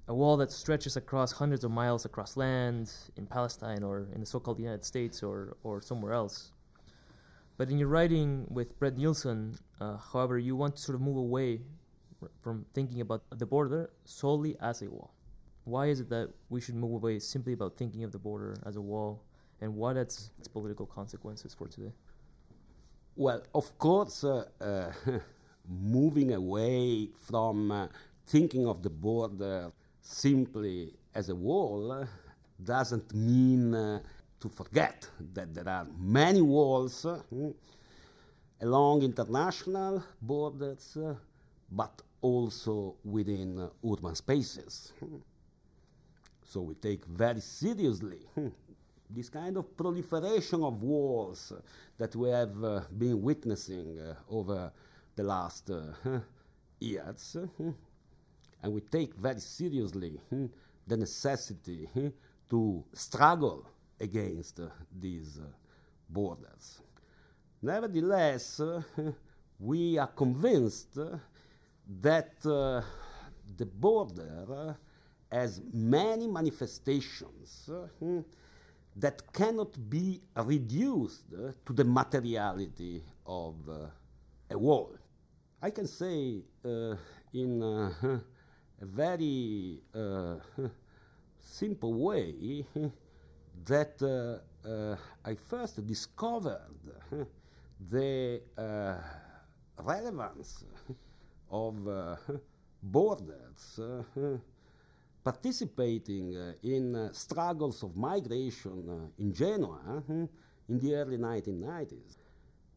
A 0.08 0.16
wall 0.16 0.36
that 0.38 0.52
stretches 0.52 0.98
across 0.98 1.32
hundreds 1.32 1.64
of 1.64 1.70
miles 1.70 2.06
across 2.06 2.36
land 2.36 2.92
in 3.16 3.28
Palestine 3.28 3.84
or 3.84 4.08
in 4.16 4.22
the 4.22 4.26
so-called 4.26 4.58
United 4.58 4.84
States 4.84 5.22
or, 5.22 5.58
or 5.62 5.80
somewhere 5.80 6.14
else. 6.14 6.54
But 7.56 7.70
in 7.70 7.78
your 7.78 7.90
writing 7.90 8.48
with 8.50 8.80
Brett 8.80 8.96
Neilson, 8.96 9.60
uh, 9.80 9.98
however, 9.98 10.40
you 10.40 10.56
want 10.56 10.78
to 10.78 10.82
sort 10.82 10.96
of 10.96 11.02
move 11.02 11.18
away 11.18 11.62
from 12.42 12.66
thinking 12.74 13.02
about 13.02 13.22
the 13.38 13.46
border 13.46 13.92
solely 14.06 14.58
as 14.60 14.82
a 14.82 14.90
wall 14.90 15.14
why 15.70 15.88
is 15.88 16.00
it 16.00 16.10
that 16.10 16.30
we 16.50 16.62
should 16.62 16.76
move 16.76 16.94
away 16.94 17.20
simply 17.20 17.54
about 17.54 17.78
thinking 17.78 18.04
of 18.04 18.12
the 18.12 18.20
border 18.20 18.56
as 18.66 18.76
a 18.76 18.82
wall, 18.82 19.24
and 19.62 19.76
what 19.76 19.98
its, 19.98 20.32
its 20.40 20.48
political 20.48 20.86
consequences 20.86 21.54
for 21.54 21.68
today? 21.68 21.92
Well, 23.16 23.44
of 23.54 23.78
course, 23.78 24.24
uh, 24.24 24.46
uh, 24.62 24.92
moving 25.68 26.34
away 26.34 27.10
from 27.28 27.72
uh, 27.72 27.88
thinking 28.28 28.68
of 28.68 28.82
the 28.82 28.90
border 28.90 29.72
simply 30.02 30.94
as 31.14 31.30
a 31.30 31.36
wall 31.36 32.08
doesn't 32.64 33.14
mean 33.14 33.74
uh, 33.76 34.00
to 34.40 34.50
forget 34.50 35.08
that 35.34 35.54
there 35.54 35.68
are 35.68 35.88
many 35.98 36.42
walls 36.42 37.06
hmm, 37.30 37.50
along 38.62 39.04
international 39.04 40.04
borders, 40.22 40.98
uh, 40.98 41.14
but 41.72 42.02
also 42.22 42.96
within 43.04 43.70
urban 43.86 44.16
spaces. 44.16 44.94
So 46.50 46.62
we 46.62 46.74
take 46.74 47.06
very 47.06 47.42
seriously 47.42 48.18
hmm, 48.34 48.48
this 49.08 49.30
kind 49.30 49.56
of 49.56 49.78
proliferation 49.78 50.64
of 50.64 50.82
walls 50.82 51.54
that 52.00 52.16
we 52.16 52.30
have 52.30 52.64
uh, 52.64 52.82
been 52.98 53.22
witnessing 53.22 54.00
uh, 54.00 54.16
over 54.32 54.72
the 55.16 55.24
last 55.24 55.70
uh, 55.70 56.20
years. 56.80 57.38
And 58.64 58.74
we 58.74 58.82
take 58.82 59.14
very 59.14 59.40
seriously 59.40 60.20
hmm, 60.32 60.48
the 60.88 60.98
necessity 60.98 61.88
hmm, 61.94 62.08
to 62.50 62.84
struggle 62.94 63.68
against 64.00 64.60
uh, 64.60 64.70
these 65.00 65.38
uh, 65.38 65.46
borders. 66.10 66.82
Nevertheless, 67.62 68.60
uh, 68.60 68.82
we 69.60 70.00
are 70.00 70.08
convinced 70.08 70.98
that 72.02 72.42
the 72.42 73.66
border 73.66 74.76
has 75.32 75.62
many 75.74 76.28
manifestations 76.28 77.70
hmm, 78.00 78.20
that 78.96 79.22
cannot 79.34 79.90
be 79.90 80.22
reduced 80.36 81.30
to 81.66 81.74
the 81.74 81.84
materiality 81.84 83.04
of 83.26 83.56
uh, 83.70 83.88
a 84.52 84.58
wall. 84.58 84.96
I 85.62 85.70
can 85.72 85.88
say 85.88 86.42
uh, 86.66 86.96
in 87.34 87.62
uh, 87.62 87.92
a 88.82 88.86
very 88.86 89.82
uh, 89.94 90.36
simple 91.40 91.94
way 91.94 92.66
that 93.66 94.02
uh, 94.02 94.68
uh, 94.68 94.96
I 95.26 95.36
first 95.36 95.86
discovered 95.86 96.60
the 97.90 98.42
relevance 99.78 100.64
of 101.52 101.76
borders 102.84 103.80
participating 105.24 106.36
uh, 106.36 106.54
in 106.64 106.96
uh, 106.96 107.12
struggles 107.12 107.84
of 107.84 107.96
migration 107.96 108.84
uh, 108.90 109.22
in 109.22 109.34
Genoa 109.34 110.04
in 110.08 110.80
the 110.80 110.96
early 110.96 111.18
1990s. 111.18 112.18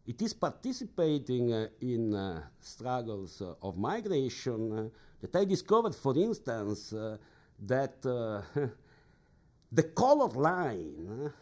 It 0.07 0.21
is 0.21 0.33
participating 0.33 1.51
in 1.81 2.43
struggles 2.59 3.41
of 3.63 3.79
migration 3.79 4.91
that 5.21 5.37
I 5.37 5.45
discovered, 5.45 5.95
for 5.95 6.17
instance, 6.17 6.93
that 7.61 8.03
the 9.73 9.83
color 9.95 10.29
line 10.29 11.33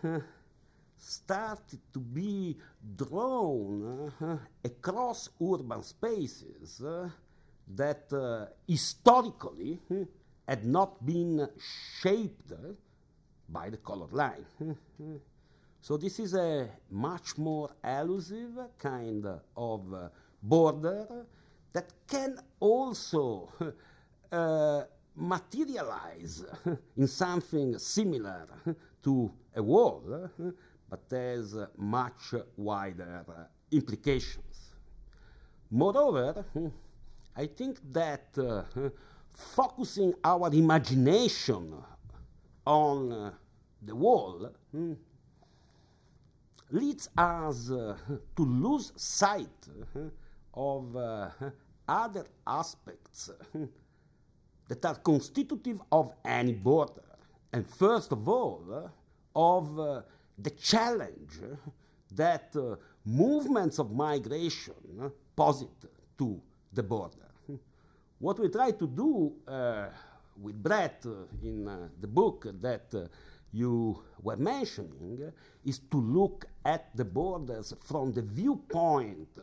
started 1.01 1.81
to 1.93 1.99
be 1.99 2.57
drawn 2.97 4.13
uh, 4.21 4.37
across 4.63 5.31
urban 5.41 5.83
spaces 5.83 6.83
uh, 6.83 7.09
that 7.67 8.13
uh, 8.13 8.47
historically 8.69 9.81
had 10.51 10.67
not 10.67 11.07
been 11.07 11.49
shaped 12.03 12.53
by 13.49 13.71
the 13.71 13.77
color 13.77 14.09
line. 14.11 14.45
so 15.81 15.97
this 15.97 16.19
is 16.19 16.35
a 16.35 16.69
much 16.91 17.39
more 17.39 17.71
elusive 17.85 18.59
kind 18.77 19.25
of 19.57 20.11
border 20.43 21.07
that 21.73 21.93
can 22.09 22.37
also 22.59 23.49
uh, 24.33 24.83
materialize 25.15 26.45
in 26.97 27.07
something 27.07 27.79
similar 27.79 28.49
to 29.05 29.31
a 29.55 29.63
wall, 29.63 30.03
but 30.89 31.01
has 31.13 31.55
much 31.77 32.35
wider 32.57 33.25
implications. 33.71 34.75
Moreover, 35.71 36.45
I 37.37 37.47
think 37.47 37.79
that 37.93 38.27
uh, 38.37 38.65
focusing 39.35 40.15
our 40.25 40.53
imagination 40.53 41.75
on 42.67 43.13
uh, 43.13 43.31
the 43.83 43.95
wall 43.95 44.51
hmm, 44.73 44.93
leads 46.71 47.09
us 47.17 47.71
uh, 47.71 47.97
to 48.37 48.45
lose 48.45 48.93
sight 48.97 49.49
uh, 49.97 50.01
of 50.55 50.97
uh, 50.97 51.29
other 51.89 52.25
aspects 52.47 53.31
hmm, 53.53 53.65
that 54.69 54.85
are 54.85 54.95
constitutive 54.97 55.81
of 55.91 56.13
any 56.25 56.53
border, 56.53 57.03
and 57.53 57.67
first 57.67 58.13
of 58.13 58.29
all, 58.29 58.63
uh, 58.73 58.89
of 59.35 59.79
uh, 59.81 60.03
the 60.39 60.51
challenge 60.51 61.41
that 62.13 62.55
movements 63.05 63.79
of 63.79 63.93
migration 63.93 64.75
posit 65.37 65.69
to 66.19 66.41
the 66.73 66.83
border. 66.83 67.30
What 68.21 68.39
we 68.39 68.51
try 68.51 68.73
to 68.73 68.87
do 68.87 69.33
uh, 69.49 69.87
with 70.43 70.63
Brett 70.63 71.07
uh, 71.07 71.25
in 71.43 71.67
uh, 71.67 71.89
the 72.03 72.07
book 72.07 72.47
that 72.61 72.95
uh, 72.95 73.07
you 73.51 73.99
were 74.23 74.37
mentioning 74.37 75.33
is 75.65 75.79
to 75.91 75.97
look 75.97 76.45
at 76.67 76.95
the 76.95 77.05
borders 77.07 77.73
from 77.81 78.13
the 78.13 78.21
viewpoint 78.21 79.39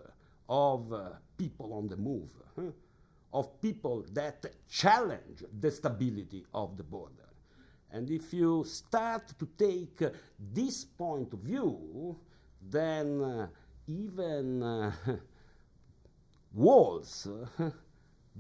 of 0.48 0.94
uh, 0.94 1.10
people 1.40 1.74
on 1.74 1.88
the 1.88 1.98
move, 1.98 2.30
huh? 2.56 2.70
of 3.34 3.60
people 3.64 4.06
that 4.14 4.46
challenge 4.70 5.44
the 5.60 5.72
stability 5.72 6.46
of 6.54 6.78
the 6.78 6.84
border. 6.84 7.30
And 7.92 8.12
if 8.12 8.32
you 8.32 8.64
start 8.64 9.34
to 9.40 9.48
take 9.58 10.04
uh, 10.04 10.12
this 10.54 10.86
point 10.86 11.34
of 11.34 11.40
view, 11.40 12.16
then 12.70 13.50
even 13.88 14.94
walls 16.54 17.28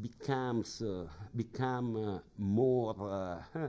becomes 0.02 0.82
uh, 0.82 1.08
become 1.36 1.96
uh, 1.96 2.20
more 2.38 2.96
uh, 3.00 3.68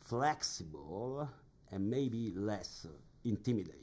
flexible 0.00 1.28
and 1.70 1.88
maybe 1.88 2.32
less 2.36 2.86
intimidating. 3.24 3.82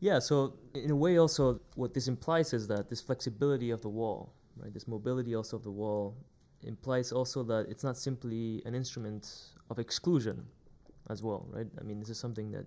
Yeah, 0.00 0.18
so 0.18 0.54
in 0.74 0.90
a 0.90 0.96
way, 0.96 1.18
also, 1.18 1.60
what 1.74 1.92
this 1.92 2.08
implies 2.08 2.54
is 2.54 2.66
that 2.68 2.88
this 2.88 3.02
flexibility 3.02 3.70
of 3.70 3.82
the 3.82 3.88
wall, 3.88 4.32
right, 4.56 4.72
this 4.72 4.88
mobility 4.88 5.34
also 5.34 5.56
of 5.58 5.62
the 5.62 5.70
wall, 5.70 6.16
implies 6.62 7.12
also 7.12 7.42
that 7.44 7.66
it's 7.68 7.84
not 7.84 7.98
simply 7.98 8.62
an 8.64 8.74
instrument 8.74 9.30
of 9.68 9.78
exclusion 9.78 10.42
as 11.10 11.22
well, 11.22 11.46
right? 11.50 11.66
I 11.78 11.82
mean, 11.82 12.00
this 12.00 12.08
is 12.08 12.18
something 12.18 12.50
that 12.52 12.64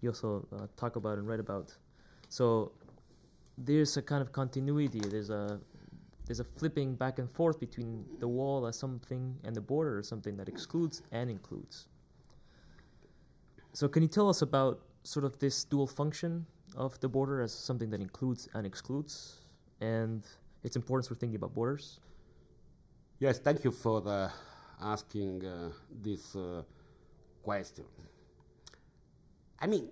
you 0.00 0.10
also 0.10 0.46
uh, 0.52 0.66
talk 0.76 0.96
about 0.96 1.18
and 1.18 1.28
write 1.28 1.40
about. 1.40 1.72
So 2.28 2.72
there's 3.56 3.96
a 3.96 4.02
kind 4.02 4.20
of 4.22 4.32
continuity, 4.32 5.00
there's 5.00 5.30
a 5.30 5.60
there's 6.28 6.40
a 6.40 6.44
flipping 6.44 6.94
back 6.94 7.18
and 7.18 7.30
forth 7.30 7.58
between 7.58 8.04
the 8.20 8.28
wall 8.28 8.66
as 8.66 8.78
something 8.78 9.34
and 9.44 9.56
the 9.56 9.62
border 9.62 9.98
as 9.98 10.06
something 10.06 10.36
that 10.36 10.46
excludes 10.46 11.02
and 11.10 11.30
includes. 11.30 11.86
So, 13.72 13.88
can 13.88 14.02
you 14.02 14.08
tell 14.08 14.28
us 14.28 14.42
about 14.42 14.82
sort 15.04 15.24
of 15.24 15.38
this 15.38 15.64
dual 15.64 15.86
function 15.86 16.44
of 16.76 17.00
the 17.00 17.08
border 17.08 17.40
as 17.40 17.52
something 17.52 17.88
that 17.90 18.00
includes 18.02 18.46
and 18.52 18.66
excludes, 18.66 19.40
and 19.80 20.22
its 20.64 20.76
importance 20.76 21.08
for 21.08 21.14
thinking 21.14 21.36
about 21.36 21.54
borders? 21.54 21.98
Yes, 23.20 23.38
thank 23.38 23.64
you 23.64 23.70
for 23.70 24.06
uh, 24.06 24.28
asking 24.82 25.46
uh, 25.46 25.70
this 26.02 26.36
uh, 26.36 26.62
question. 27.42 27.86
I 29.60 29.66
mean, 29.66 29.88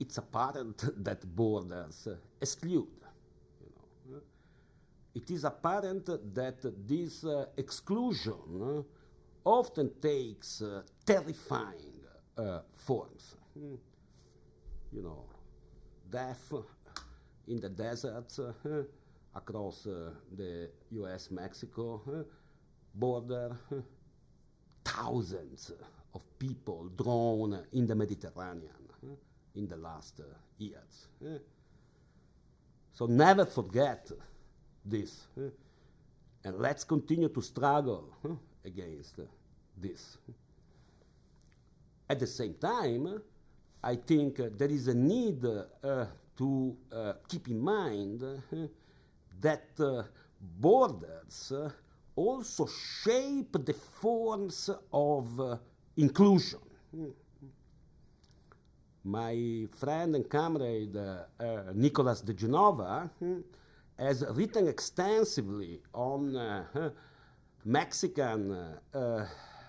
it's 0.00 0.16
apparent 0.16 0.82
that 1.04 1.20
borders 1.36 2.08
exclude 2.40 3.03
it 5.14 5.30
is 5.30 5.44
apparent 5.44 6.06
that 6.34 6.60
this 6.88 7.24
uh, 7.24 7.46
exclusion 7.56 8.34
uh, 8.60 8.82
often 9.44 9.90
takes 10.00 10.60
uh, 10.60 10.82
terrifying 11.06 12.00
uh, 12.36 12.60
forms. 12.74 13.36
Hmm. 13.56 13.74
You 14.92 15.02
know, 15.02 15.24
death 16.10 16.52
in 17.46 17.60
the 17.60 17.68
deserts 17.68 18.38
uh, 18.38 18.52
across 19.34 19.86
uh, 19.86 20.10
the 20.36 20.70
US 20.90 21.30
Mexico 21.30 22.26
border, 22.94 23.56
thousands 24.84 25.72
of 26.14 26.22
people 26.38 26.88
drowned 26.96 27.66
in 27.72 27.86
the 27.86 27.94
Mediterranean 27.94 28.70
in 29.54 29.68
the 29.68 29.76
last 29.76 30.20
years. 30.58 31.08
So 32.92 33.06
never 33.06 33.44
forget 33.44 34.10
this. 34.84 35.26
And 36.44 36.58
let's 36.58 36.84
continue 36.84 37.28
to 37.28 37.40
struggle 37.40 38.10
against 38.64 39.20
this. 39.76 40.18
At 42.08 42.20
the 42.20 42.26
same 42.26 42.54
time, 42.54 43.22
I 43.82 43.96
think 43.96 44.40
uh, 44.40 44.48
there 44.56 44.70
is 44.70 44.88
a 44.88 44.94
need 44.94 45.44
uh, 45.44 46.06
to 46.36 46.76
uh, 46.92 47.12
keep 47.28 47.48
in 47.48 47.60
mind 47.60 48.22
that 49.40 49.68
uh, 49.78 50.02
borders 50.40 51.52
uh, 51.52 51.70
also 52.16 52.66
shape 52.66 53.52
the 53.64 53.74
forms 53.74 54.70
of 54.92 55.40
uh, 55.40 55.56
inclusion. 55.96 56.60
My 59.04 59.66
friend 59.76 60.16
and 60.16 60.28
comrade 60.30 60.96
Nicholas 61.74 62.22
De 62.22 62.32
Genova 62.32 63.10
has 63.98 64.24
written 64.30 64.68
extensively 64.68 65.80
on 65.92 66.36
uh, 66.36 66.90
Mexican 67.64 68.52
uh, 68.52 68.98
uh, 68.98 69.26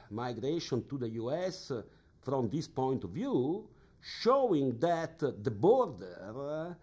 migration 0.09 0.83
to 0.89 0.97
the 0.97 1.09
US 1.09 1.71
from 2.21 2.49
this 2.49 2.67
point 2.67 3.03
of 3.03 3.11
view, 3.11 3.67
showing 4.01 4.77
that 4.79 5.19
the 5.19 5.51
border 5.51 6.75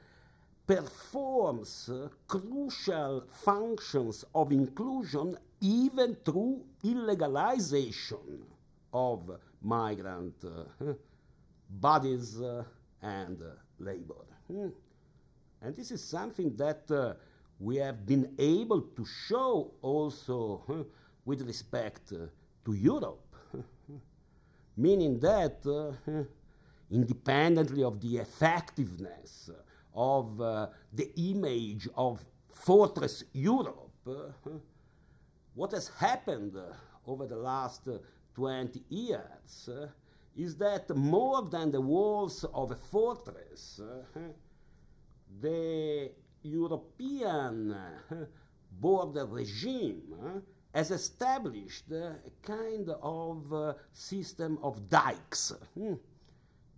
performs 0.66 1.90
crucial 2.28 3.24
functions 3.28 4.24
of 4.35 4.52
inclusion 4.52 5.37
even 5.61 6.16
through 6.24 6.64
illegalization 6.85 8.40
of 8.92 9.38
migrant 9.62 10.35
uh, 10.44 10.92
bodies 11.70 12.40
uh, 12.40 12.64
and 13.02 13.40
uh, 13.42 13.55
labor. 13.78 14.24
Hmm. 14.48 14.68
And 15.62 15.76
this 15.76 15.90
is 15.90 16.02
something 16.02 16.57
that 16.57 16.90
uh, 16.90 17.14
we 17.62 17.77
have 17.77 18.05
been 18.05 18.35
able 18.38 18.81
to 18.81 19.05
show 19.29 19.70
also 19.83 20.87
with 21.25 21.42
respect 21.42 22.12
to 22.64 22.72
Europe, 22.72 23.37
meaning 24.77 25.20
that 25.20 25.64
independently 26.90 27.85
of 27.85 28.01
the 28.01 28.16
effectiveness 28.18 29.48
of 29.94 30.40
uh, 30.40 30.66
the 30.92 31.12
image 31.31 31.88
of 31.96 32.25
Fortress 32.51 33.22
Europe, 33.33 33.90
uh, 34.09 34.51
what 35.55 35.70
has 35.70 35.88
happened 35.88 36.57
uh, 36.57 36.75
over 37.07 37.27
the 37.27 37.37
last 37.37 37.88
20 38.35 38.83
years 38.88 39.68
is 40.37 40.57
that 40.57 40.88
more 40.96 41.42
than 41.42 41.70
the 41.70 41.81
walls 41.81 42.44
of 42.55 42.72
a 42.72 42.77
fortress, 42.77 43.81
the 45.40 46.11
European 46.42 47.74
border 48.81 49.26
regime 49.26 50.42
has 50.74 50.90
established 50.90 51.90
a 51.90 52.16
kind 52.42 52.88
of 53.02 53.76
system 53.92 54.59
of 54.62 54.88
dikes. 54.88 55.52
Hmm, 55.74 55.94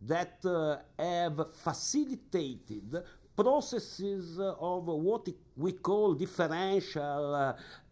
that 0.06 0.44
uh, 0.44 0.78
have 0.98 1.46
facilitated 1.54 3.02
processes 3.36 4.38
of 4.38 4.86
what 4.86 5.28
we 5.56 5.72
call 5.72 6.14
differential 6.14 7.34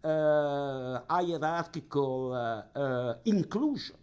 uh, 0.04 1.00
hierarchical 1.08 2.32
uh, 2.74 3.14
inclusion. 3.24 3.96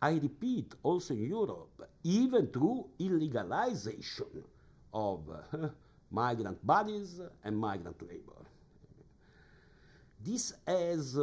I 0.00 0.14
repeat, 0.14 0.74
also 0.82 1.14
in 1.14 1.28
Europe, 1.28 1.88
even 2.02 2.48
through 2.48 2.86
illegalization 2.98 4.42
of 4.92 5.20
migrant 6.12 6.64
bodies 6.66 7.20
and 7.44 7.56
migrant 7.56 8.00
labor. 8.02 8.40
This 10.24 10.54
has 10.66 11.16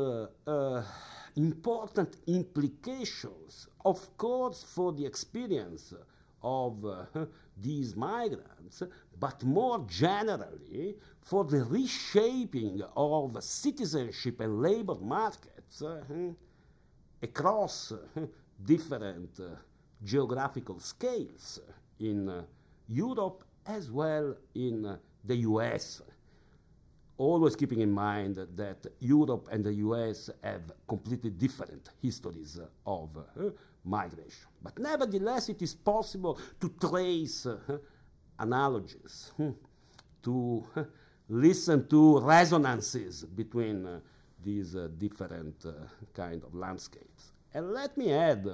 important 1.36 2.18
implications, 2.28 3.68
of 3.86 4.18
course, 4.18 4.64
for 4.64 4.92
the 4.92 5.06
experience 5.06 5.94
of 6.42 6.84
uh, 6.86 7.06
these 7.58 7.96
migrants, 7.96 8.84
but 9.20 9.44
more 9.44 9.86
generally 9.88 10.96
for 11.22 11.44
the 11.44 11.64
reshaping 11.64 12.82
of 12.96 13.42
citizenship 13.44 14.40
and 14.40 14.62
labor 14.62 14.96
markets 14.96 15.82
uh, 15.82 16.02
across 17.22 17.92
uh, 17.92 17.98
different 18.66 19.40
uh, 19.40 19.56
geographical 20.04 20.80
scales 20.80 21.60
in 22.00 22.30
uh, 22.30 22.42
Europe 22.88 23.44
as 23.70 23.92
well 23.92 24.36
in 24.56 24.86
uh, 24.86 24.98
the 25.26 25.36
US 25.50 26.02
always 27.18 27.56
keeping 27.56 27.82
in 27.82 27.92
mind 27.92 28.38
that 28.56 28.88
Europe 29.00 29.50
and 29.52 29.64
the 29.64 29.74
US 29.74 30.30
have 30.42 30.72
completely 30.88 31.30
different 31.30 31.90
histories 32.02 32.58
of 32.86 33.10
uh, 33.18 33.50
migration. 33.84 34.48
But 34.64 34.80
nevertheless, 34.80 35.50
it 35.50 35.62
is 35.62 35.76
possible 35.76 36.40
to 36.62 36.70
trace 36.80 37.46
uh, 37.46 37.58
analogies, 38.40 39.32
hmm, 39.36 39.52
to 40.24 40.64
uh, 40.78 40.84
listen 41.28 41.88
to 41.90 42.20
resonances 42.22 43.26
between 43.26 43.86
uh, 43.86 44.00
these 44.42 44.78
uh, 44.78 44.88
different 44.98 45.66
kind 46.14 46.42
of 46.44 46.56
landscapes. 46.56 47.34
And 47.54 47.74
let 47.74 47.98
me 47.98 48.14
add 48.14 48.48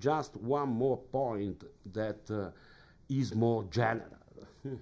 just 0.00 0.36
one 0.36 0.70
more 0.70 0.96
point 0.96 1.62
that 1.92 2.52
is 3.20 3.34
more 3.34 3.64
general. 3.64 4.18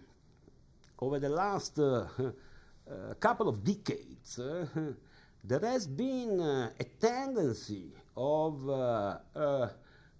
Over 0.98 1.18
the 1.18 1.28
last 1.28 1.78
a 1.78 3.14
couple 3.20 3.48
of 3.48 3.64
decades, 3.64 4.38
uh, 4.38 4.66
there 5.44 5.60
has 5.60 5.86
been 5.86 6.40
uh, 6.40 6.70
a 6.78 6.84
tendency 7.00 7.92
of 8.16 8.68
uh, 8.68 9.68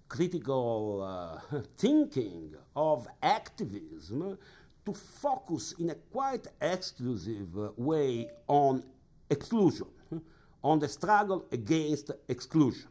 critical 0.08 1.42
thinking, 1.78 2.54
of 2.76 3.06
activism, 3.22 4.38
to 4.86 4.92
focus 4.92 5.74
in 5.78 5.90
a 5.90 5.94
quite 5.94 6.46
exclusive 6.60 7.54
way 7.76 8.30
on 8.48 8.82
exclusion, 9.28 9.86
on 10.64 10.78
the 10.78 10.88
struggle 10.88 11.44
against 11.52 12.10
exclusion. 12.28 12.88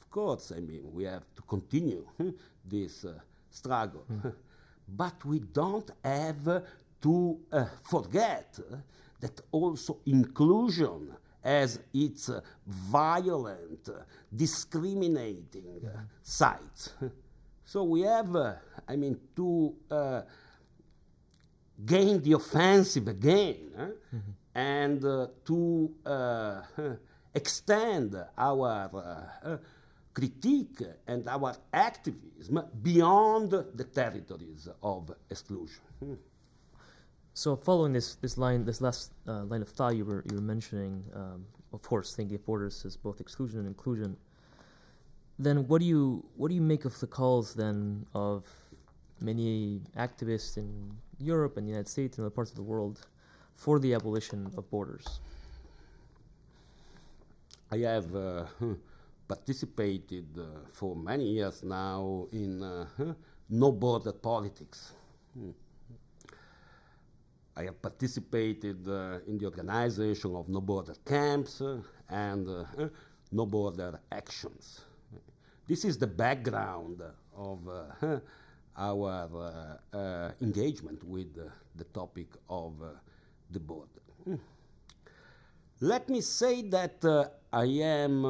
Of 0.00 0.10
course, 0.10 0.52
I 0.56 0.60
mean, 0.60 0.92
we 0.92 1.04
have 1.04 1.24
to 1.34 1.42
continue 1.42 2.06
this 2.64 3.04
uh, 3.04 3.18
struggle, 3.54 4.04
mm. 4.10 4.32
but 4.96 5.24
we 5.24 5.38
don't 5.38 5.90
have 6.04 6.64
to 7.00 7.38
uh, 7.52 7.64
forget 7.82 8.58
that 9.20 9.40
also 9.52 9.98
inclusion 10.06 11.14
has 11.42 11.78
its 11.92 12.30
uh, 12.30 12.40
violent, 12.66 13.88
uh, 13.88 14.02
discriminating 14.34 15.80
uh, 15.86 16.00
sides. 16.22 16.94
So 17.66 17.82
we 17.82 18.02
have, 18.02 18.36
uh, 18.36 18.52
I 18.86 18.94
mean, 18.96 19.18
to 19.36 19.74
uh, 19.90 20.20
gain 21.86 22.20
the 22.20 22.32
offensive 22.32 23.08
again 23.08 23.70
mm-hmm. 24.14 24.18
and 24.54 25.00
to 25.46 25.90
extend 27.34 28.22
our 28.36 29.60
critique 30.14 30.82
and 31.06 31.28
our 31.28 31.54
activism 31.72 32.62
beyond 32.82 33.50
the 33.50 33.84
territories 33.84 34.68
of 34.82 35.12
exclusion. 35.30 35.82
So 37.34 37.56
following 37.56 37.92
this 37.92 38.14
this 38.16 38.38
line, 38.38 38.64
this 38.64 38.80
last 38.80 39.12
uh, 39.26 39.42
line 39.44 39.62
of 39.62 39.68
thought 39.68 39.96
you 39.96 40.04
were 40.04 40.22
you 40.30 40.36
were 40.36 40.42
mentioning, 40.54 41.02
um, 41.14 41.44
of 41.72 41.82
course, 41.82 42.14
thinking 42.14 42.36
of 42.36 42.46
borders 42.46 42.84
as 42.84 42.96
both 42.96 43.20
exclusion 43.20 43.58
and 43.58 43.66
inclusion. 43.66 44.16
Then 45.40 45.66
what 45.66 45.80
do 45.80 45.86
you 45.86 46.24
what 46.36 46.48
do 46.48 46.54
you 46.54 46.62
make 46.62 46.84
of 46.84 46.98
the 47.00 47.08
calls 47.08 47.52
then 47.54 48.06
of 48.14 48.44
many 49.20 49.80
activists 49.96 50.56
in 50.56 50.96
Europe 51.18 51.56
and 51.56 51.66
the 51.66 51.70
United 51.70 51.88
States 51.88 52.18
and 52.18 52.24
other 52.24 52.34
parts 52.34 52.50
of 52.50 52.56
the 52.56 52.62
world 52.62 53.00
for 53.56 53.80
the 53.80 53.94
abolition 53.94 54.52
of 54.56 54.70
borders? 54.70 55.20
I 57.72 57.78
have 57.78 58.14
uh, 58.14 58.44
participated 59.34 60.28
uh, 60.38 60.44
for 60.72 60.94
many 60.94 61.24
years 61.24 61.64
now 61.64 62.28
in 62.32 62.62
uh, 62.62 62.86
no 63.50 63.72
border 63.72 64.12
politics. 64.12 64.92
Hmm. 65.36 65.50
I 67.56 67.64
have 67.64 67.82
participated 67.82 68.88
uh, 68.88 69.18
in 69.26 69.38
the 69.38 69.46
organization 69.46 70.36
of 70.36 70.48
no 70.48 70.60
border 70.60 70.94
camps 71.04 71.60
uh, 71.60 71.78
and 72.08 72.48
uh, 72.48 72.88
no 73.32 73.46
border 73.46 73.98
actions. 74.12 74.80
This 75.66 75.84
is 75.84 75.98
the 75.98 76.06
background 76.06 77.02
of 77.36 77.58
uh, 77.68 78.18
our 78.76 79.28
uh, 79.92 79.96
uh, 79.96 80.32
engagement 80.42 81.02
with 81.04 81.34
the 81.74 81.84
topic 81.92 82.28
of 82.48 82.72
the 83.50 83.60
border. 83.60 84.02
Hmm. 84.24 84.36
Let 85.80 86.08
me 86.08 86.20
say 86.20 86.62
that 86.70 87.30
I 87.52 87.64
am 87.64 88.24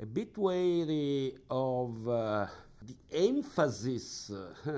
a 0.00 0.06
bit 0.06 0.36
wary 0.36 1.34
of 1.50 2.04
the 2.04 2.96
emphasis 3.12 4.30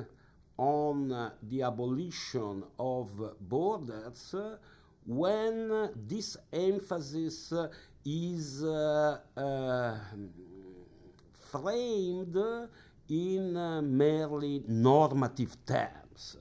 on 0.57 1.12
uh, 1.12 1.31
the 1.42 1.62
abolition 1.62 2.62
of 2.78 3.11
borders 3.40 4.35
when 5.07 5.90
this 6.07 6.37
emphasis 6.52 7.52
is 8.04 8.62
uh, 8.62 9.18
uh, 9.37 9.96
framed 11.50 12.37
in 13.09 13.96
merely 13.96 14.62
normative 14.68 15.57
terms 15.66 16.37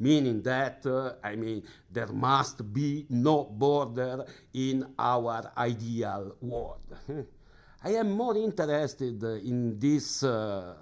meaning 0.00 0.40
that, 0.42 0.86
uh, 0.86 1.14
I 1.24 1.34
mean, 1.34 1.64
there 1.90 2.06
must 2.06 2.72
be 2.72 3.04
no 3.10 3.44
border 3.44 4.24
in 4.54 4.86
our 4.96 5.50
ideal 5.56 6.36
world. 6.40 6.96
I 7.82 7.90
am 7.90 8.10
more 8.10 8.36
interested 8.36 9.22
in 9.22 9.78
this 9.78 10.24
uh, 10.24 10.74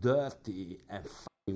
dirty 0.00 0.78
and 0.90 1.04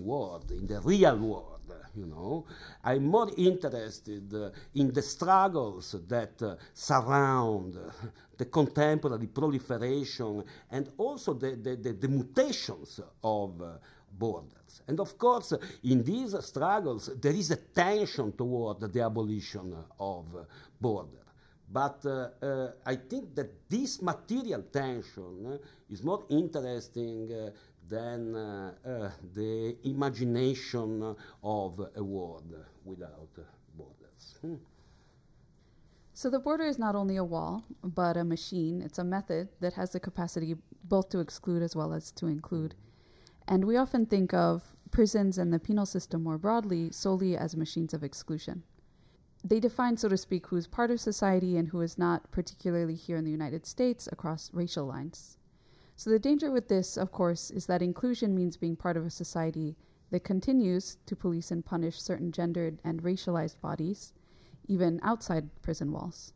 world, 0.03 0.51
in 0.51 0.67
the 0.67 0.81
real 0.81 1.19
world, 1.19 1.75
you 1.95 2.07
know. 2.07 2.47
I'm 2.83 3.05
more 3.07 3.31
interested 3.37 4.33
uh, 4.33 4.51
in 4.75 4.93
the 4.93 5.03
struggles 5.03 5.97
that 6.09 6.41
uh, 6.43 6.57
surround 6.73 7.79
the 8.39 8.45
contemporary 8.47 9.27
proliferation 9.27 10.45
and 10.71 10.91
also 10.97 11.35
the, 11.35 11.57
the, 11.57 11.77
the, 11.77 11.93
the 11.93 12.09
mutations 12.09 13.01
of, 13.23 13.61
uh, 13.61 13.73
borders. 14.19 14.83
And 14.87 15.01
of 15.01 15.19
course, 15.19 15.53
in 15.85 16.03
these 16.03 16.35
struggles, 16.45 17.11
there 17.21 17.35
is 17.35 17.51
a 17.51 17.57
tension 17.57 18.33
toward 18.33 18.81
the 18.81 19.01
abolition 19.03 19.77
of 20.01 20.25
borders. 20.81 21.28
But 21.71 22.05
uh, 22.07 22.31
uh, 22.43 22.73
I 22.87 22.97
think 22.97 23.35
that 23.35 23.69
this 23.69 24.01
material 24.01 24.63
tension 24.73 25.59
is 25.91 26.03
more 26.03 26.25
interesting 26.31 27.31
uh, 27.31 27.51
than 27.89 28.33
the 28.33 29.77
imagination 29.85 31.17
of 31.43 31.81
a 31.97 32.03
world 32.03 32.55
without 32.85 33.29
borders. 33.77 34.37
Hmm. 34.41 34.57
So 36.15 36.29
the 36.29 36.39
border 36.39 36.65
is 36.65 36.79
not 36.79 36.97
only 36.97 37.17
a 37.17 37.25
wall, 37.25 37.65
but 37.83 38.17
a 38.17 38.25
machine. 38.25 38.83
It's 38.83 38.99
a 38.99 39.05
method 39.05 39.49
that 39.61 39.75
has 39.75 39.93
the 39.93 40.01
capacity 40.01 40.57
both 40.85 41.11
to 41.11 41.21
exclude 41.21 41.63
as 41.63 41.77
well 41.77 41.93
as 41.93 42.11
to 42.13 42.27
include. 42.27 42.75
And 43.47 43.65
we 43.65 43.77
often 43.77 44.05
think 44.05 44.35
of 44.35 44.75
prisons 44.91 45.39
and 45.39 45.53
the 45.53 45.59
penal 45.59 45.87
system 45.87 46.25
more 46.25 46.39
broadly 46.39 46.91
solely 46.91 47.37
as 47.37 47.57
machines 47.57 47.95
of 47.95 48.03
exclusion. 48.03 48.63
They 49.44 49.61
define, 49.61 49.96
so 49.96 50.09
to 50.09 50.16
speak, 50.16 50.46
who's 50.46 50.66
part 50.66 50.90
of 50.90 51.01
society 51.01 51.57
and 51.57 51.68
who 51.68 51.81
is 51.81 51.96
not, 51.96 52.31
particularly 52.31 52.94
here 52.94 53.16
in 53.16 53.24
the 53.24 53.31
United 53.31 53.66
States, 53.66 54.09
across 54.11 54.53
racial 54.53 54.87
lines. 54.87 55.38
So 55.96 56.11
the 56.11 56.18
danger 56.18 56.51
with 56.51 56.68
this, 56.68 56.96
of 56.96 57.12
course, 57.12 57.51
is 57.51 57.66
that 57.66 57.83
inclusion 57.83 58.35
means 58.35 58.57
being 58.57 58.77
part 58.77 58.96
of 58.96 59.07
a 59.07 59.11
society 59.11 59.77
that 60.11 60.24
continues 60.24 60.96
to 61.07 61.16
police 61.16 61.51
and 61.51 61.64
punish 61.64 62.01
certain 62.01 62.33
gendered 62.33 62.81
and 62.85 63.03
racialized 63.03 63.61
bodies 63.61 64.12
even 64.68 65.01
outside 65.03 65.48
prison 65.62 65.90
walls. 65.90 66.33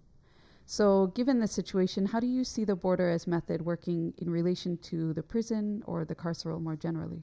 So, 0.65 1.09
given 1.09 1.39
this 1.39 1.53
situation, 1.53 2.07
how 2.07 2.21
do 2.21 2.27
you 2.27 2.45
see 2.45 2.65
the 2.65 2.77
border 2.77 3.11
as 3.11 3.27
method 3.27 3.63
working 3.63 4.15
in 4.19 4.31
relation 4.31 4.79
to 4.79 5.13
the 5.13 5.23
prison 5.23 5.83
or 5.87 6.05
the 6.05 6.15
carceral 6.15 6.61
more 6.61 6.77
generally? 6.77 7.23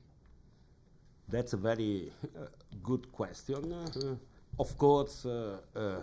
That's 1.29 1.53
a 1.53 1.57
very 1.57 2.11
uh, 2.23 2.45
good 2.83 3.11
question. 3.11 3.73
Uh, 3.73 4.15
of 4.60 4.78
course, 4.78 5.26
uh, 5.26 5.58
uh 5.76 5.95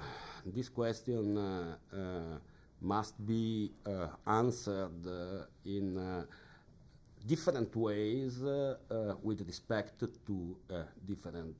this 0.46 0.68
question 0.68 1.36
uh, 1.36 1.76
uh 1.92 2.38
must 2.80 3.14
be 3.26 3.70
uh, 3.86 4.08
answered 4.26 5.06
uh, 5.06 5.44
in 5.64 6.24
different 7.26 7.74
ways 7.74 8.38
with 9.22 9.40
respect 9.46 10.04
to 10.26 10.56
different 11.06 11.56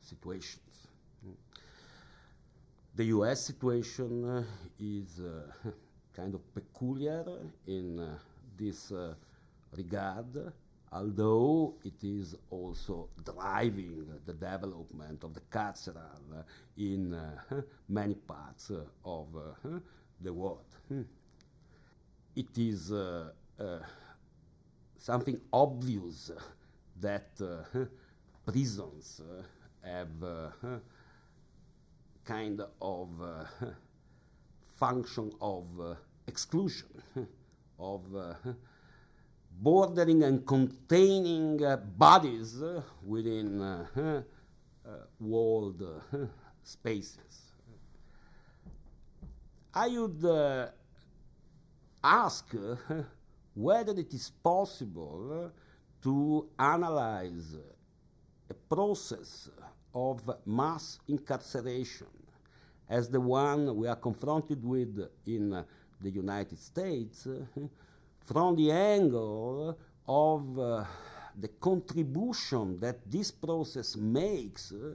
situations. 0.00 0.88
The 2.94 3.04
US 3.16 3.44
situation 3.44 4.46
is 4.78 5.20
kind 6.16 6.34
of 6.34 6.54
peculiar 6.54 7.24
in 7.66 8.16
this 8.56 8.92
regard, 9.76 10.52
although 10.92 11.74
it 11.84 12.02
is 12.02 12.34
also 12.50 13.08
driving 13.24 14.06
the 14.26 14.32
development 14.32 15.22
of 15.24 15.34
the 15.34 15.40
carceral 15.52 16.44
in 16.76 17.16
many 17.88 18.14
parts 18.14 18.72
of 19.04 19.28
the 20.20 20.32
world. 20.32 20.64
Hmm. 20.88 21.02
It 22.36 22.56
is 22.56 22.92
something 24.98 25.40
obvious 25.52 26.30
that 27.00 27.30
prisons 28.46 29.20
have 29.82 30.52
kind 32.24 32.60
of 32.80 33.08
uh, 33.20 33.44
function 34.78 35.32
of 35.40 35.64
uh, 35.80 35.94
exclusion, 36.26 36.88
of 37.78 38.02
uh, 38.14 38.34
bordering 39.62 40.22
and 40.22 40.46
containing 40.46 41.62
uh, 41.64 41.76
bodies 41.76 42.62
within 43.04 43.60
uh, 43.60 44.22
walled 45.18 45.82
spaces. 46.64 47.52
I 49.74 49.88
would 49.88 50.70
ask 52.02 52.46
whether 53.54 53.92
it 53.92 54.14
is 54.14 54.30
possible 54.42 55.52
to 56.02 56.48
analyze 56.58 57.56
a 58.48 58.54
process 58.74 59.50
of 59.94 60.22
mass 60.46 60.98
incarceration 61.08 62.06
as 62.88 63.08
the 63.08 63.20
one 63.20 63.76
we 63.76 63.86
are 63.86 63.96
confronted 63.96 64.64
with 64.64 65.08
in 65.26 65.52
uh, 65.52 65.62
the 66.00 66.10
United 66.10 66.58
States 66.58 67.26
uh, 67.26 67.60
from 68.24 68.56
the 68.56 68.70
angle 68.70 69.78
of 70.08 70.58
uh, 70.58 70.84
the 71.38 71.48
contribution 71.60 72.78
that 72.80 72.98
this 73.10 73.30
process 73.30 73.96
makes 73.96 74.72
uh, 74.72 74.94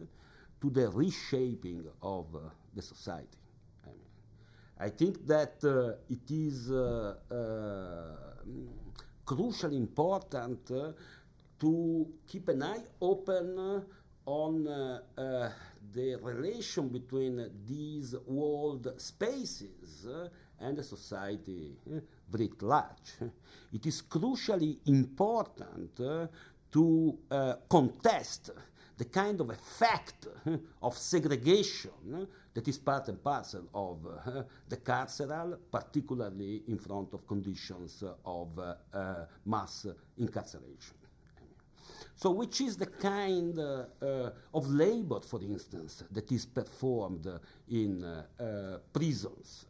to 0.61 0.69
the 0.69 0.89
reshaping 0.89 1.85
of 2.01 2.25
uh, 2.35 2.39
the 2.75 2.81
society. 2.81 3.38
I, 3.85 3.89
mean, 3.89 3.97
I 4.79 4.89
think 4.89 5.25
that 5.27 5.63
uh, 5.63 5.97
it 6.09 6.29
is 6.29 6.69
crucially 9.25 9.77
important 9.77 10.71
to 11.59 12.07
keep 12.27 12.47
an 12.49 12.63
eye 12.63 12.83
open 13.01 13.83
on 14.25 14.67
uh, 14.67 14.99
uh, 15.17 15.49
the 15.93 16.15
relation 16.15 16.88
between 16.89 17.49
these 17.67 18.15
walled 18.25 18.91
spaces 18.97 20.05
uh, 20.07 20.27
and 20.60 20.78
the 20.78 20.84
society 20.84 21.76
writ 22.32 22.62
large. 22.62 23.13
It 23.74 23.86
is 23.86 24.02
crucially 24.02 24.78
important 24.86 25.98
to 26.72 27.18
contest 27.70 28.52
the 28.98 29.06
kind 29.06 29.41
of 29.41 29.50
effect 29.50 30.28
of 30.82 30.98
segregation 30.98 32.28
that 32.54 32.68
is 32.68 32.78
part 32.78 33.10
and 33.10 33.22
parcel 33.22 33.68
of 33.74 33.98
uh, 34.08 34.44
the 34.70 34.78
carceral, 34.78 35.58
particularly 35.70 36.63
in 36.68 36.78
front 36.78 37.13
of 37.13 37.28
conditions 37.28 38.04
of 38.26 38.58
uh, 38.58 38.76
mass 39.46 39.86
incarceration. 40.18 40.96
So, 42.15 42.32
which 42.32 42.62
is 42.62 42.78
the 42.78 42.86
kind 42.86 43.60
uh, 43.60 44.30
of 44.54 44.70
labor, 44.70 45.20
for 45.20 45.41
instance, 45.41 46.06
that 46.12 46.32
is 46.32 46.46
performed 46.46 47.28
in 47.68 48.24
prisons? 48.94 49.65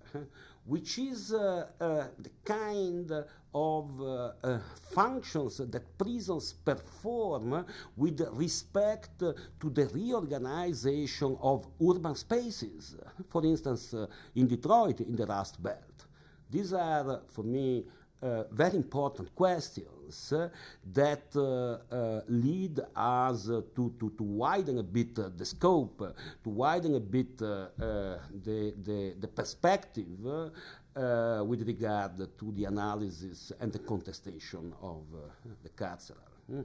Which 0.65 0.97
is 0.97 1.31
uh, 1.31 1.67
uh, 1.79 2.07
the 2.17 2.31
kind 2.43 3.11
of 3.53 4.01
uh, 4.01 4.59
functions 4.91 5.57
that 5.57 5.97
prisons 5.97 6.53
perform 6.53 7.65
with 7.95 8.19
respect 8.33 9.19
to 9.19 9.69
the 9.69 9.85
reorganization 9.87 11.37
of 11.39 11.67
urban 11.81 12.15
spaces, 12.15 12.95
for 13.29 13.45
instance, 13.45 13.93
in 14.35 14.47
Detroit, 14.47 15.01
in 15.01 15.15
the 15.15 15.27
Rust 15.27 15.61
Belt. 15.61 16.07
These 16.49 16.73
are, 16.73 17.21
for 17.27 17.43
me, 17.43 17.85
very 18.51 18.75
important 18.75 19.35
questions 19.35 20.33
that 20.93 21.35
uh, 21.35 21.95
uh, 21.95 22.21
lead 22.27 22.79
us 22.95 23.45
to, 23.45 23.93
to, 23.99 24.11
to 24.17 24.23
widen 24.23 24.79
a 24.79 24.83
bit 24.83 25.15
the 25.15 25.45
scope, 25.45 25.99
to 26.43 26.49
widen 26.49 26.95
a 26.95 26.99
bit 26.99 27.37
the, 27.37 28.19
the, 28.43 29.15
the 29.19 29.27
perspective 29.27 30.51
uh, 30.95 31.43
with 31.45 31.67
regard 31.67 32.17
to 32.37 32.51
the 32.53 32.65
analysis 32.65 33.51
and 33.59 33.71
the 33.71 33.79
contestation 33.79 34.73
of 34.81 35.03
uh, 35.13 35.49
the 35.63 35.69
carceral. 35.69 36.15
Hmm? 36.49 36.61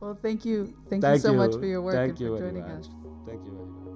Well, 0.00 0.18
thank 0.22 0.44
you. 0.46 0.74
Thank, 0.88 1.02
thank 1.02 1.16
you 1.16 1.20
so 1.20 1.32
you. 1.32 1.36
much 1.36 1.52
for 1.52 1.66
your 1.66 1.82
work 1.82 1.94
thank 1.94 2.18
and 2.18 2.18
for 2.18 2.38
joining 2.38 2.62
us. 2.62 2.88
Thank 3.26 3.44
you 3.44 3.52
very 3.52 3.66
much. 3.66 3.89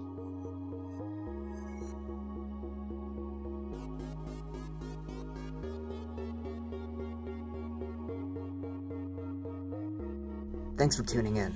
Thanks 10.84 10.98
for 10.98 11.02
tuning 11.02 11.38
in. 11.38 11.54